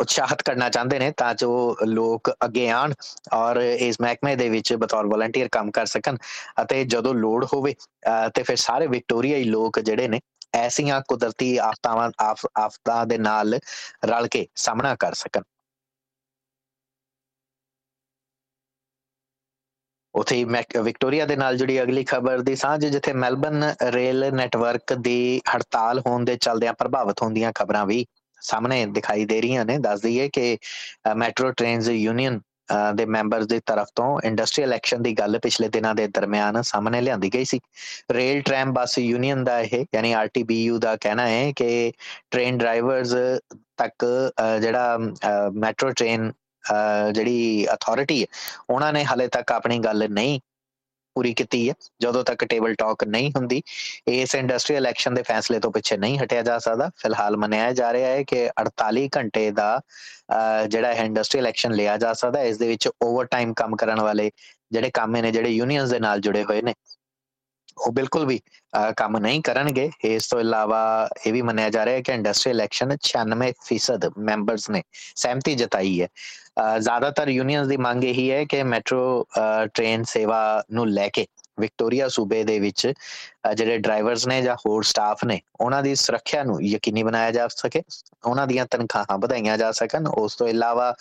ਉਤਸ਼ਾਹਿਤ 0.00 0.42
ਕਰਨਾ 0.42 0.68
ਚਾਹੁੰਦੇ 0.68 0.98
ਨੇ 0.98 1.10
ਤਾਂ 1.16 1.32
ਜੋ 1.34 1.50
ਲੋਕ 1.86 2.30
ਅੱਗੇ 2.44 2.68
ਆਣ 2.70 2.92
ਔਰ 3.34 3.56
ਇਸ 3.56 4.00
ਮਹਿਕਮੇ 4.00 4.34
ਦੇ 4.36 4.48
ਵਿੱਚ 4.48 4.72
ਬਤੌਰ 4.74 5.06
ਵਲੰਟੀਅਰ 5.06 5.48
ਕੰਮ 5.52 5.70
ਕਰ 5.70 5.86
ਸਕਣ 5.86 6.16
ਅਤੇ 6.62 6.84
ਜਦੋਂ 6.86 7.14
ਲੋੜ 7.14 7.44
ਹੋਵੇ 7.44 7.74
ਤੇ 8.34 8.42
ਫਿਰ 8.42 8.56
ਸਾਰੇ 8.58 8.86
ਵਿਕਟੋਰੀਆਈ 8.86 9.44
ਲੋਕ 9.44 9.78
ਜਿਹੜੇ 9.80 10.08
ਨੇ 10.08 10.20
ਐਸੀਆਂ 10.52 11.00
ਕੁਦਰਤੀ 11.08 11.56
ਆਫਤਾਵਾਂ 11.60 12.10
ਆਫਤਾਂ 12.58 13.04
ਦੇ 13.06 13.18
ਨਾਲ 13.18 13.58
ਰਲ 14.06 14.28
ਕੇ 14.28 14.46
ਸਾਹਮਣਾ 14.56 14.94
ਕਰ 15.00 15.14
ਸਕਣ। 15.14 15.42
ਉਥੇ 20.14 20.42
ਵਿਕਟੋਰੀਆ 20.44 21.24
ਦੇ 21.26 21.36
ਨਾਲ 21.36 21.56
ਜੁੜੀ 21.56 21.80
ਅਗਲੀ 21.82 22.04
ਖਬਰ 22.04 22.40
ਦੀ 22.42 22.54
ਸਾਂਝ, 22.56 22.84
ਜਿੱਥੇ 22.86 23.12
ਮੈਲਬਨ 23.14 23.62
ਰੇਲ 23.92 24.24
ਨੈਟਵਰਕ 24.34 24.92
ਦੀ 25.00 25.40
ਹੜਤਾਲ 25.48 25.98
ਹੋਣ 26.06 26.24
ਦੇ 26.24 26.36
ਚਲਦਿਆਂ 26.38 26.72
ਪ੍ਰਭਾਵਿਤ 26.74 27.22
ਹੁੰਦੀਆਂ 27.22 27.52
ਖਬਰਾਂ 27.54 27.84
ਵੀ 27.86 28.04
ਸਾਹਮਣੇ 28.42 28.84
ਦਿਖਾਈ 28.88 29.24
ਦੇ 29.26 29.40
ਰਹੀਆਂ 29.40 29.64
ਨੇ। 29.64 29.78
ਦੱਸ 29.78 30.00
ਦਈਏ 30.00 30.28
ਕਿ 30.32 30.56
ਮੈਟਰੋ 31.16 31.50
ਟ੍ਰੇਨਸ 31.52 31.88
ਯੂਨੀਅਨ 31.88 32.40
ਦੇ 32.94 33.04
ਮੈਂਬਰਸ 33.06 33.46
ਦੀ 33.46 33.58
ਤਰਫ 33.66 33.88
ਤੋਂ 33.94 34.08
ਇੰਡਸਟਰੀਅਲ 34.24 34.72
ਐਕਸ਼ਨ 34.72 35.02
ਦੀ 35.02 35.12
ਗੱਲ 35.14 35.38
ਪਿਛਲੇ 35.40 35.68
ਦਿਨਾਂ 35.70 35.94
ਦੇ 35.94 36.06
ਦਰਮਿਆਨ 36.08 36.60
ਸਾਹਮਣੇ 36.62 37.00
ਲਿਆਂਦੀ 37.00 37.30
ਗਈ 37.34 37.44
ਸੀ। 37.44 37.60
ਰੇਲ 38.12 38.40
ਟ੍ਰੈਮ 38.42 38.72
ਬੱਸ 38.72 38.98
ਯੂਨੀਅਨ 38.98 39.44
ਦਾ 39.44 39.60
ਇਹ, 39.60 39.84
ਯਾਨੀ 39.94 40.12
ਆਰਟੀਬੀਯੂ 40.14 40.78
ਦਾ 40.78 40.96
ਕਹਿਣਾ 40.98 41.26
ਹੈ 41.28 41.50
ਕਿ 41.56 41.92
ਟ੍ਰੇਨ 42.30 42.58
ਡਰਾਈਵਰਸ 42.58 43.14
ਤੱਕ 43.78 44.04
ਜਿਹੜਾ 44.60 44.98
ਮੈਟਰੋ 45.54 45.90
ਟ੍ਰੇਨ 45.92 46.30
ਜਿਹੜੀ 47.12 47.66
ਅਥਾਰਟੀ 47.74 48.20
ਹੈ, 48.22 48.26
ਉਹਨਾਂ 48.70 48.92
ਨੇ 48.92 49.04
ਹਲੇ 49.06 49.26
ਤੱਕ 49.28 49.52
ਆਪਣੀ 49.52 49.78
ਗੱਲ 49.80 50.08
ਨਹੀਂ 50.10 50.38
ਪੂਰੀ 51.18 51.32
ਕੀਤੀ 51.34 51.68
ਹੈ, 51.68 51.74
ਜਦੋਂ 52.00 52.24
ਤੱਕ 52.24 52.44
ਟੇਬਲ 52.44 52.74
ਟਾਕ 52.78 53.04
ਨਹੀਂ 53.06 53.30
ਹੁੰਦੀ, 53.36 53.62
ਇਸ 54.08 54.34
ਇੰਡਸਟਰੀਅਲ 54.34 54.86
ਐਕਸ਼ਨ 54.86 55.14
ਦੇ 55.14 55.22
ਫੈਸਲੇ 55.22 55.58
ਤੋਂ 55.60 55.70
ਪਿੱਛੇ 55.72 55.96
ਨਹੀਂ 55.96 56.18
ਹਟਿਆ 56.18 56.42
ਜਾ 56.42 56.58
ਸਕਦਾ। 56.58 56.90
ਫਿਲਹਾਲ 56.96 57.36
ਮੰਨਿਆ 57.36 57.72
ਜਾ 57.72 57.92
ਰਿਹਾ 57.92 58.10
ਹੈ 58.10 58.22
ਕਿ 58.22 58.48
48 58.58 59.08
ਘੰਟੇ 59.16 59.50
ਦਾ 59.52 59.80
ਜਿਹੜਾ 60.68 60.94
ਹੈ 60.94 61.04
ਇੰਡਸਟਰੀਅਲ 61.04 61.46
ਐਕਸ਼ਨ 61.46 61.72
ਲਿਆ 61.74 61.96
ਜਾ 61.96 62.12
ਸਕਦਾ, 62.12 62.42
ਇਸ 62.42 62.58
ਦੇ 62.58 62.68
ਵਿੱਚ 62.68 62.88
ਓਵਰਟਾਈਮ 63.02 63.54
ਕੰਮ 63.54 63.76
ਕਰਨ 63.76 64.00
ਵਾਲੇ 64.00 64.30
ਜਿਹੜੇ 64.72 64.90
ਕਾਮੇ 64.94 65.22
ਨੇ, 65.22 65.30
ਜਿਹੜੇ 65.32 65.50
ਯੂਨੀਅਨਸ 65.50 65.90
ਦੇ 65.90 65.98
ਨਾਲ 66.00 66.20
ਜੁੜੇ 66.20 66.44
ਹੋਏ 66.44 66.62
ਨੇ, 66.62 66.74
ਉਹ 67.78 67.92
ਬਿਲਕੁਲ 67.92 68.24
ਵੀ 68.26 68.40
ਕੰਮ 68.96 69.16
ਨਹੀਂ 69.18 69.40
ਕਰਨਗੇ। 69.42 69.90
ਇਸ 70.04 70.26
ਤੋਂ 70.28 70.40
ਇਲਾਵਾ 70.40 70.80
ਇਹ 71.26 71.32
ਵੀ 71.32 71.42
ਮੰਨਿਆ 71.42 71.68
ਜਾ 71.70 71.84
ਰਿਹਾ 71.84 71.94
ਹੈ 71.94 72.00
ਕਿ 72.02 72.12
ਇੰਡਸਟਰੀਅਲ 72.12 72.60
ਐਕਸ਼ਨ 72.60 72.96
96% 73.02 74.08
ਮੈਂਬਰਸ 74.20 74.68
ਨੇ 74.70 74.82
ਸਹਿਮਤੀ 75.16 75.54
ਜਤਾਈ 75.54 76.00
ਹੈ। 76.00 76.08
ਜ਼ਿਆਦਾਤਰ 76.80 77.28
ਯੂਨੀਅਨਸ 77.28 77.68
ਦੀ 77.68 77.76
ਮੰਗ 77.78 78.04
ਇਹੀ 78.04 78.30
ਹੈ 78.30 78.44
ਕਿ 78.44 78.62
ਮੈਟਰੋ 78.64 79.26
ਟ੍ਰੇਨ 79.74 80.04
ਸੇਵਾ 80.08 80.40
ਨੂੰ 80.72 80.88
ਲੈ 80.90 81.08
ਕੇ 81.08 81.26
ਵਿਕਟੋਰੀਆ 81.60 82.08
ਸੂਬੇ 82.08 82.42
ਦੇ 82.44 82.58
ਵਿੱਚ 82.60 82.86
ਜਿਹੜੇ 83.56 83.76
ਡਰਾਈਵਰਸ 83.78 84.26
ਨੇ 84.26 84.40
ਜਾਂ 84.42 84.54
ਹੋਰ 84.56 84.82
ਸਟਾਫ 84.84 85.24
ਨੇ, 85.24 85.40
ਉਹਨਾਂ 85.60 85.82
ਦੀ 85.82 85.94
ਸੁਰੱਖਿਆ 85.94 86.42
ਨੂੰ 86.44 86.62
ਯਕੀਨੀ 86.64 87.02
ਬਣਾਇਆ 87.02 87.30
ਜਾ 87.30 87.46
ਸਕੇ, 87.48 87.82
ਉਹਨਾਂ 88.24 88.46
ਦੀਆਂ 88.46 88.66
ਤਨਖਾਹਾਂ 88.70 89.18
ਵਧਾਈਆਂ 89.18 89.56
ਜਾ 89.58 89.70
ਸਕਣ। 89.72 90.06
ਉਸ 90.08 90.36
ਤੋਂ 90.36 90.48
ਇਲਾਵਾ 90.48 90.94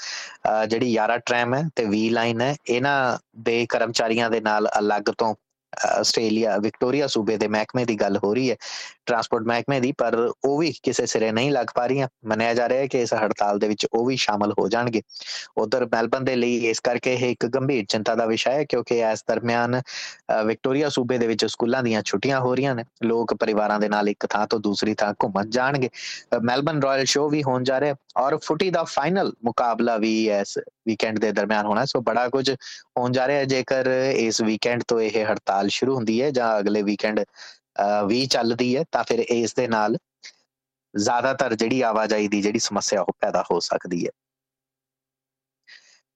ਜਿਹੜੀ 0.67 0.91
ਯਾਰਾ 0.91 1.17
ਟ੍ਰੈਮ 1.17 1.53
ਹੈ 1.55 1.63
ਤੇ 1.75 1.85
ਵੀ 1.85 2.09
ਲਾਈਨ 2.09 2.41
ਹੈ, 2.41 2.55
ਇਹਨਾਂ 2.67 3.17
ਦੇ 3.41 3.65
ਕਰਮਚਾਰੀਆਂ 3.69 4.29
ਦੇ 4.29 4.39
ਨਾਲ 4.41 4.69
ਅਲੱਗ 4.79 5.11
ਤੋਂ 5.17 5.33
ਆਸਟ੍ਰੇਲੀਆ, 5.87 6.57
ਵਿਕਟੋਰੀਆ 6.57 7.07
ਸੂਬੇ 7.07 7.37
ਦੇ 7.37 7.47
ਮਹਿਕਮੇ 7.47 7.83
ਦੀ 7.85 7.95
ਗੱਲ 7.95 8.17
ਹੋ 8.23 8.33
ਰਹੀ 8.33 8.49
ਹੈ, 8.51 8.55
ਟਰਾਂਸਪੋਰਟ 9.05 9.43
ਮਹਿਕਮੇ 9.47 9.79
ਦੀ, 9.79 9.91
ਪਰ 9.91 10.15
ਉਹ 10.45 10.57
ਵੀ 10.59 10.71
ਕਿਸੇ 10.83 11.05
ਸਿਰੇ 11.05 11.31
ਨਹੀਂ 11.31 11.51
ਲੱਗ 11.51 11.67
ਪਾ 11.75 11.85
ਰਹੀਆਂ। 11.85 12.07
ਮੰਨਿਆ 12.27 12.53
ਜਾ 12.53 12.67
ਰਿਹਾ 12.69 12.79
ਹੈ 12.79 12.87
ਕਿ 12.87 13.01
ਇਸ 13.01 13.13
ਹੜਤਾਲ 13.13 13.59
ਦੇ 13.59 13.67
ਵਿੱਚ 13.67 13.85
ਉਹ 13.93 14.05
ਵੀ 14.05 14.15
ਸ਼ਾਮਲ 14.17 14.53
ਹੋ 14.59 14.67
ਜਾਣਗੇ। 14.67 15.01
ਉਧਰ 15.57 15.85
ਮੈਲਬਨ 15.85 16.25
ਦੇ 16.25 16.35
ਲਈ 16.35 16.55
ਇਸ 16.69 16.79
ਕਰਕੇ 16.79 17.13
ਇਹ 17.13 17.29
ਇੱਕ 17.31 17.45
ਗੰਭੀਰ 17.45 17.85
ਚਿੰਤਾ 17.89 18.15
ਦਾ 18.15 18.25
ਵਿਸ਼ਾ 18.25 18.51
ਹੈ, 18.51 18.63
ਕਿਉਂਕਿ 18.63 18.99
ਇਸ 19.11 19.23
ਦਰਮਿਆਨ 19.29 19.81
ਵਿਕਟੋਰੀਆ 20.45 20.89
ਸੂਬੇ 20.89 21.17
ਦੇ 21.17 21.27
ਵਿੱਚ 21.27 21.45
ਸਕੂਲਾਂ 21.45 21.83
ਦੀਆਂ 21.83 22.01
ਛੁੱਟੀਆਂ 22.05 22.39
ਹੋ 22.39 22.55
ਰਹੀਆਂ 22.55 22.75
ਨੇ। 22.75 22.83
ਲੋਕ 23.03 23.33
ਪਰਿਵਾਰਾਂ 23.35 23.79
ਦੇ 23.79 23.89
ਨਾਲ 23.89 24.09
ਇੱਕ 24.09 24.25
ਥਾਂ 24.25 24.45
ਤੋਂ 24.47 24.59
ਦੂਸਰੀ 24.59 24.93
ਥਾਂ 24.93 25.13
ਘੁੰਮਣ 25.23 25.49
ਜਾਣਗੇ। 25.49 25.89
ਮੈਲਬਨ 26.43 26.81
ਰਾਇਲ 26.81 27.05
ਸ਼ੋ 27.05 27.27
ਵੀ 27.29 27.43
ਹੋਣ 27.43 27.63
ਜਾ 27.63 27.79
ਰਿਹਾ 27.79 27.95
ਔਰ 28.17 28.37
ਫੁੱਟੀ 28.43 28.69
ਦਾ 28.69 28.83
ਫਾਈਨਲ 28.83 29.31
ਮੁਕਾਬਲਾ 29.45 29.95
ਵੀ 29.97 30.11
ਇਸ 30.31 30.57
ਵੀਕਐਂਡ 30.87 31.19
ਦੇ 31.19 31.31
ਦਰਮਿਆਨ 31.31 31.65
ਹੋਣਾ। 31.65 31.85
ਸੋ 31.85 32.01
ਬੜਾ 32.01 32.27
ਕੁਝ 32.29 32.49
ਹੋਣ 32.49 33.11
ਜਾ 33.11 33.27
ਰਿਹਾ 33.27 33.39
ਹੈ। 33.39 33.45
ਜੇਕਰ 33.45 33.87
ਇਸ 34.15 34.41
ਵੀਕਐਂਡ 34.41 34.83
ਤੋਂ 34.87 34.99
ਇਹ 35.01 35.23
ਹੜਤਾਲ 35.25 35.67
ਸ਼ੁਰੂ 35.69 35.95
ਹੁੰਦੀ 35.95 36.21
ਹੈ 36.21 36.29
ਜਾਂ 36.31 36.57
ਅਗਲੇ 36.59 36.81
ਵੀਕਐਂਡ 36.83 37.23
ਵੀ 38.07 38.25
ਚੱਲਦੀ 38.25 38.75
ਹੈ, 38.75 38.83
ਤਾਂ 38.91 39.03
ਫਿਰ 39.03 39.19
ਇਸ 39.19 39.53
ਦੇ 39.55 39.67
ਨਾਲ 39.67 39.97
ਜ਼ਿਆਦਾਤਰ 40.93 41.53
ਜਿਹੜੀ 41.55 41.81
ਆਵਾਜਾਈ 41.81 42.27
ਦੀ 42.27 42.41
ਜਿਹੜੀ 42.41 42.59
ਸਮੱਸਿਆ 42.59 43.01
ਉਹ 43.01 43.13
ਪੈਦਾ 43.21 43.43
ਹੋ 43.51 43.59
ਸਕਦੀ 43.59 44.05
ਹੈ। 44.05 44.11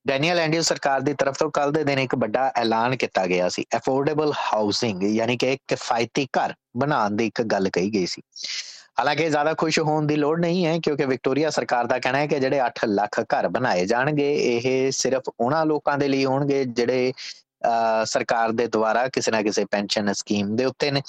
ਡੈਨੀਅਲ 0.05 0.39
ਐਂਡਿਊ 0.39 0.62
ਸਰਕਾਰ 0.62 1.01
ਦੀ 1.01 1.13
ਤਰਫ 1.13 1.38
ਤੋਂ 1.38 1.50
ਕੱਲ 1.51 1.72
ਦੇ 1.72 1.84
ਦਿਨ 1.84 2.00
ਇੱਕ 2.00 2.15
ਵੱਡਾ 2.15 2.51
ਐਲਾਨ 2.58 2.96
ਕੀਤਾ 2.96 3.25
ਗਿਆ 3.27 3.50
ਸੀ। 3.50 3.65
ਅਫੋਰਡੇਬਲ 3.77 4.31
ਹਾਊਸਿੰਗ 4.38 5.03
ਯਾਨੀ 5.03 5.38
ਕਿ 5.38 5.51
ਇੱਕ 5.53 5.62
ਕਿਫਾਇਤੀ 5.67 6.25
ਘਰ 6.38 6.53
ਬਣਾਉਣ 6.77 7.15
ਦੀ 7.15 7.25
ਇੱਕ 7.27 7.41
ਗੱਲ 7.51 7.70
ਕਹੀ 7.70 7.93
ਗਈ 7.93 8.05
ਸੀ। 8.05 8.22
ਹਾਲਾਂਕਿ 8.98 9.29
ਜ਼ਿਆਦਾ 9.29 9.53
ਖੁਸ਼ 9.53 9.79
ਹੋਣ 9.79 10.07
ਦੀ 10.07 10.15
ਲੋੜ 10.15 10.39
ਨਹੀਂ 10.39 10.65
ਹੈ, 10.65 10.77
ਕਿਉਂਕਿ 10.79 11.05
ਵਿਕਟੋਰੀਆ 11.05 11.50
ਸਰਕਾਰ 11.50 11.88
ਦਾ 11.88 12.00
ਕਹਿਣਾ 12.00 12.17
ਹੈ 12.19 12.27
ਕਿ 12.27 12.39
ਜਿਹੜੇ 12.39 12.60
8 12.62 12.88
ਲੱਖ 12.88 13.19
ਘਰ 13.29 13.48
ਬਣਾਏ 13.50 13.86
ਜਾਣਗੇ, 13.86 14.33
ਇਹ 14.33 14.91
ਸਿਰਫ 14.91 15.29
ਉਹਨਾਂ 15.39 15.65
ਲੋਕਾਂ 15.65 15.98
ਦੇ 15.98 16.07
ਲਈ 16.07 16.25
ਹੋਣਗੇ 16.25 16.63
ਜਿਹੜੇ 16.65 17.13
ਸਰਕਾਰ 18.05 18.51
ਦੇ 18.51 18.67
ਦੁਆਰਾ 18.67 19.07
ਕਿਸੇ 19.07 19.31
ਨਾ 19.31 19.41
ਕਿਸੇ 19.41 19.65
ਪੈਨਸ਼ਨ 19.71 20.12
ਸਕੀਮ 20.13 20.55
ਦੇ 20.55 20.65
ਉੱਤੇ 20.65 20.91
ਨੇ 20.91 21.01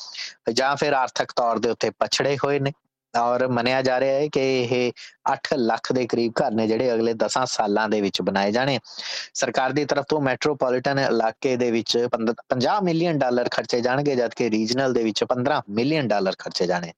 ਜਾਂ 0.53 0.75
ਫਿਰ 0.77 0.93
ਆਰਥਿਕ 0.93 1.33
ਤੌਰ 1.37 1.59
ਦੇ 1.59 1.71
ਉੱਤੇ 1.71 1.91
ਪਛੜੇ 1.99 2.37
ਹੋਏ 2.45 2.59
ਨੇ। 2.61 2.73
ਔਰ 3.15 3.47
ਮੰਨਿਆ 3.49 3.81
ਜਾ 3.83 3.99
ਰਿਹਾ 4.01 4.15
ਹੈ 4.15 4.27
ਕਿ 4.33 4.41
ਇਹ 4.63 4.93
8 5.33 5.57
ਲੱਖ 5.57 5.93
ਦੇ 5.93 6.07
ਕਰੀਬ 6.07 6.33
ਘਰ 6.41 6.53
ਨੇ 6.53 6.67
ਜਿਹੜੇ 6.67 6.93
ਅਗਲੇ 6.95 7.15
10 7.15 7.45
ਸਾਲਾਂ 7.47 7.89
ਦੇ 7.89 8.01
ਵਿੱਚ 8.01 8.21
ਬਣਾਏ 8.23 8.53
ਜਾਣੇ। 8.53 8.79
ਸਰਕਾਰ 9.35 9.73
ਦੀ 9.73 9.85
ਤਰਫ 9.85 10.05
ਤੋਂ 10.09 10.21
ਮੈਟਰੋਪੋਲੀਟਨ 10.21 10.99
ਇਲਾਕੇ 10.99 11.57
ਦੇ 11.57 11.71
ਵਿੱਚ 11.71 11.97
50 12.49 12.81
ਮਿਲੀਅਨ 12.83 13.19
ਡਾਲਰ 13.19 13.49
ਖਰਚੇ 13.49 13.81
ਜਾਣਗੇ, 13.81 14.17
ਜਦਕਿ 14.17 14.51
ਰੀਜਨਲ 14.51 14.93
ਦੇ 14.93 15.05
ਵਿੱਚ 15.05 15.25
15 15.25 15.63
ਮਿਲੀਅਨ 15.71 16.09
ਡਾਲਰ 16.09 16.37
ਖਰਚੇ 16.39 16.67
ਜਾਣੇ। 16.67 16.93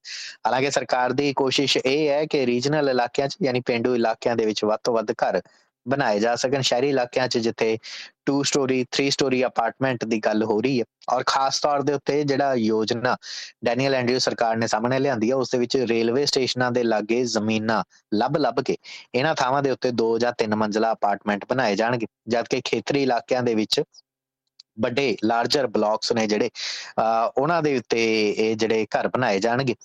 ਹਾਲਾਂਕਿ 0.45 0.71
ਸਰਕਾਰ 0.71 1.13
ਦੀ 1.13 1.33
ਕੋਸ਼ਿਸ਼ 1.33 1.77
ਇਹ 1.77 2.09
ਹੈ 2.09 2.25
ਕਿ 2.25 2.45
ਰੀਜਨਲ 2.45 2.89
ਇਲਾਕਿਆਂ 2.89 3.27
'ਚ, 3.27 3.37
ਯਾਨੀ 3.43 3.59
ਪਿੰਡੂ 3.65 3.95
ਇਲਾਕਿਆਂ 3.95 4.35
ਦੇ 4.35 4.45
ਵਿੱਚ 4.45 4.65
ਵੱਧ 4.65 4.79
ਤੋਂ 4.83 4.93
ਵੱਧ 4.93 5.11
ਘਰ 5.11 5.41
ਬਣਾਏ 5.87 6.19
ਜਾ 6.19 6.35
ਸਕਣ 6.35 6.61
ਸ਼ਹਿਰੀ 6.61 6.89
ਇਲਾਕਿਆਂ 6.89 7.27
'ਚ, 7.27 7.37
ਜਿੱਥੇ 7.37 7.77
2 8.29 8.41
ਸਟੋਰੀ 8.43 8.85
3 8.91 9.09
ਸਟੋਰੀ 9.09 9.43
ਅਪਾਰਟਮੈਂਟ 9.45 10.05
ਦੀ 10.05 10.19
ਗੱਲ 10.19 10.43
ਹੋ 10.43 10.59
ਰਹੀ 10.61 10.79
ਹੈ। 10.79 10.85
ਔਰ 11.09 11.23
ਖਾਸ 11.27 11.59
ਤੌਰ 11.59 11.81
ਦੇ 11.81 11.93
ਉੱਤੇ 11.93 12.23
ਜਿਹੜਾ 12.23 12.53
ਯੋਜਨਾ 12.55 13.15
ਡੈਨੀਅਲ 13.65 13.95
ਐਂਡਰਿਊ 13.95 14.19
ਸਰਕਾਰ 14.19 14.55
ਨੇ 14.57 14.67
ਸਾਹਮਣੇ 14.67 14.99
ਲਿਆਂਦੀ 14.99 15.29
ਹੈ, 15.29 15.35
ਉਸ 15.35 15.49
ਦੇ 15.49 15.57
ਵਿੱਚ 15.57 15.77
ਰੇਲਵੇ 15.89 16.25
ਸਟੇਸ਼ਨਾਂ 16.25 16.71
ਦੇ 16.71 16.83
ਲਾਗੇ 16.83 17.23
ਜ਼ਮੀਨਾਂ 17.25 17.83
ਲੱਭ-ਲੱਭ 18.13 18.61
ਕੇ 18.61 18.77
ਇਹਨਾਂ 19.15 19.35
ਥਾਵਾਂ 19.35 19.61
ਦੇ 19.63 19.71
ਉੱਤੇ 19.71 19.91
2 19.91 20.17
ਜਾਂ 20.19 20.31
3 20.37 20.55
ਮੰਜ਼ਲਾ 20.55 20.91
ਅਪਾਰਟਮੈਂਟ 20.93 21.45
ਬਣਾਏ 21.49 21.75
ਜਾਣਗੇ। 21.75 22.07
ਜਦਕਿ 22.27 22.61
ਖੇਤਰੀ 22.65 23.03
ਇਲਾਕਿਆਂ 23.03 23.43
ਦੇ 23.43 23.55
ਵਿੱਚ 23.55 23.81
ਵੱਡੇ 24.77 25.15
ਲਾਰਜਰ 25.23 25.67
ਬਲਾਕਸ 25.67 26.11
ਨੇ 26.13 26.25
ਜਿਹੜੇ 26.27 26.49
ਉਹਨਾਂ 27.37 27.61
ਦੇ 27.63 27.77
ਉੱਤੇ 27.77 28.03
ਇਹ 28.29 28.55
ਜਿਹੜੇ 28.57 28.85
ਘਰ 28.97 29.07
ਬਣਾਏ 29.07 29.39
ਜਾਣਗੇ। 29.39 29.75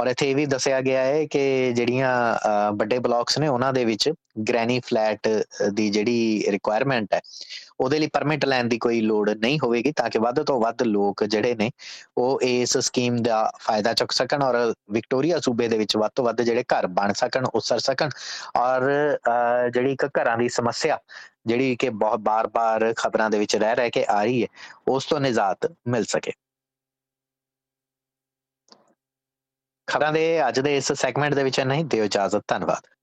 ਔਰ 0.00 0.06
ਇੱਥੇ 0.06 0.30
ਇਹ 0.30 0.34
ਵੀ 0.36 0.46
ਦੱਸਿਆ 0.46 0.80
ਗਿਆ 0.80 1.04
ਹੈ 1.04 1.24
ਕਿ 1.26 1.72
ਜਿਹੜੀਆਂ 1.76 2.72
ਵੱਡੇ 2.76 2.98
ਬਲਾਕਸ 2.98 3.38
ਨੇ 3.38 3.48
ਉਹਨਾਂ 3.48 3.72
ਦੇ 3.72 3.84
ਵਿੱਚ 3.84 4.10
ਗ੍ਰੈਨੀ 4.48 4.80
ਫਲੈਟ 4.86 5.28
ਦੀ 5.74 5.88
ਜਿਹੜੀ 5.90 6.50
ਰਿਕੁਆਇਰਮੈਂਟ 6.50 7.14
ਹੈ, 7.14 7.20
ਉਹਦੇ 7.80 7.98
ਲਈ 7.98 8.06
ਪਰਮਿਟ 8.12 8.44
ਲੈਣ 8.44 8.68
ਦੀ 8.68 8.78
ਕੋਈ 8.78 9.00
ਲੋੜ 9.00 9.30
ਨਹੀਂ 9.30 9.58
ਹੋਵੇਗੀ 9.60 9.92
ਤਾਂ 9.96 10.08
ਕਿ 10.10 10.18
ਵੱਧ 10.18 10.42
ਤੋਂ 10.42 10.60
ਵੱਧ 10.60 10.82
ਲੋਕ 10.82 11.24
ਜਿਹੜੇ 11.24 11.54
ਨੇ, 11.54 11.70
ਉਹ 12.18 12.40
ਇਸ 12.42 12.76
ਸਕੀਮ 12.78 13.16
ਦਾ 13.22 13.50
ਫਾਇਦਾ 13.60 13.92
ਚੁੱਕ 13.92 14.12
ਸਕਣ 14.12 14.42
ਔਰ 14.42 14.56
ਵਿਕਟੋਰੀਆ 14.92 15.40
ਸੂਬੇ 15.40 15.68
ਦੇ 15.68 15.78
ਵਿੱਚ 15.78 15.96
ਵੱਧ 15.96 16.10
ਤੋਂ 16.16 16.24
ਵੱਧ 16.24 16.42
ਜਿਹੜੇ 16.42 16.64
ਘਰ 16.74 16.86
ਬਣ 16.88 17.12
ਸਕਣ, 17.12 17.46
ਉਸਰ 17.46 17.78
ਸਕਣ। 17.78 18.10
ਔਰ 18.56 18.90
ਜਿਹੜੀ 19.70 19.92
ਇੱਕ 19.92 20.06
ਘਰਾਂ 20.18 20.36
ਦੀ 20.38 20.48
ਸਮੱਸਿਆ 20.48 20.98
ਜਿਹੜੀ 21.46 21.76
ਕਿ 21.76 21.90
ਬਹੁਤ 21.90 22.20
ਬਾਰ-ਬਾਰ 22.20 22.94
ਖਬਰਾਂ 22.96 23.30
ਦੇ 23.30 23.38
ਵਿੱਚ 23.38 23.56
ਰਹਿ 23.56 23.74
ਰਹਿ 23.74 23.90
ਕੇ 23.90 24.04
ਆ 24.04 24.22
ਰਹੀ 24.24 24.42
ਹੈ, 24.42 24.48
ਉਸ 24.88 25.06
ਤੋਂ 25.06 25.20
ਨਿਜਾਤ 25.20 25.72
ਮਿਲ 25.88 26.04
ਸਕੇ। 26.04 26.32
ਖਬਰਾਂ 29.86 30.12
ਦੇ 30.12 30.48
ਅੱਜ 30.48 30.60
ਦੇ 30.60 30.76
ਇਸ 30.76 30.92
ਸੈਗਮੈਂਟ 30.92 31.34
ਦੇ 31.34 31.42
ਵਿੱਚ 31.42 31.60
ਨਹੀਂ 31.60 31.84
ਦਿਓ 31.84 32.04
ਇਜਾਜ਼ਤ, 32.04 32.42
ਧੰਨਵਾਦ। 32.48 32.95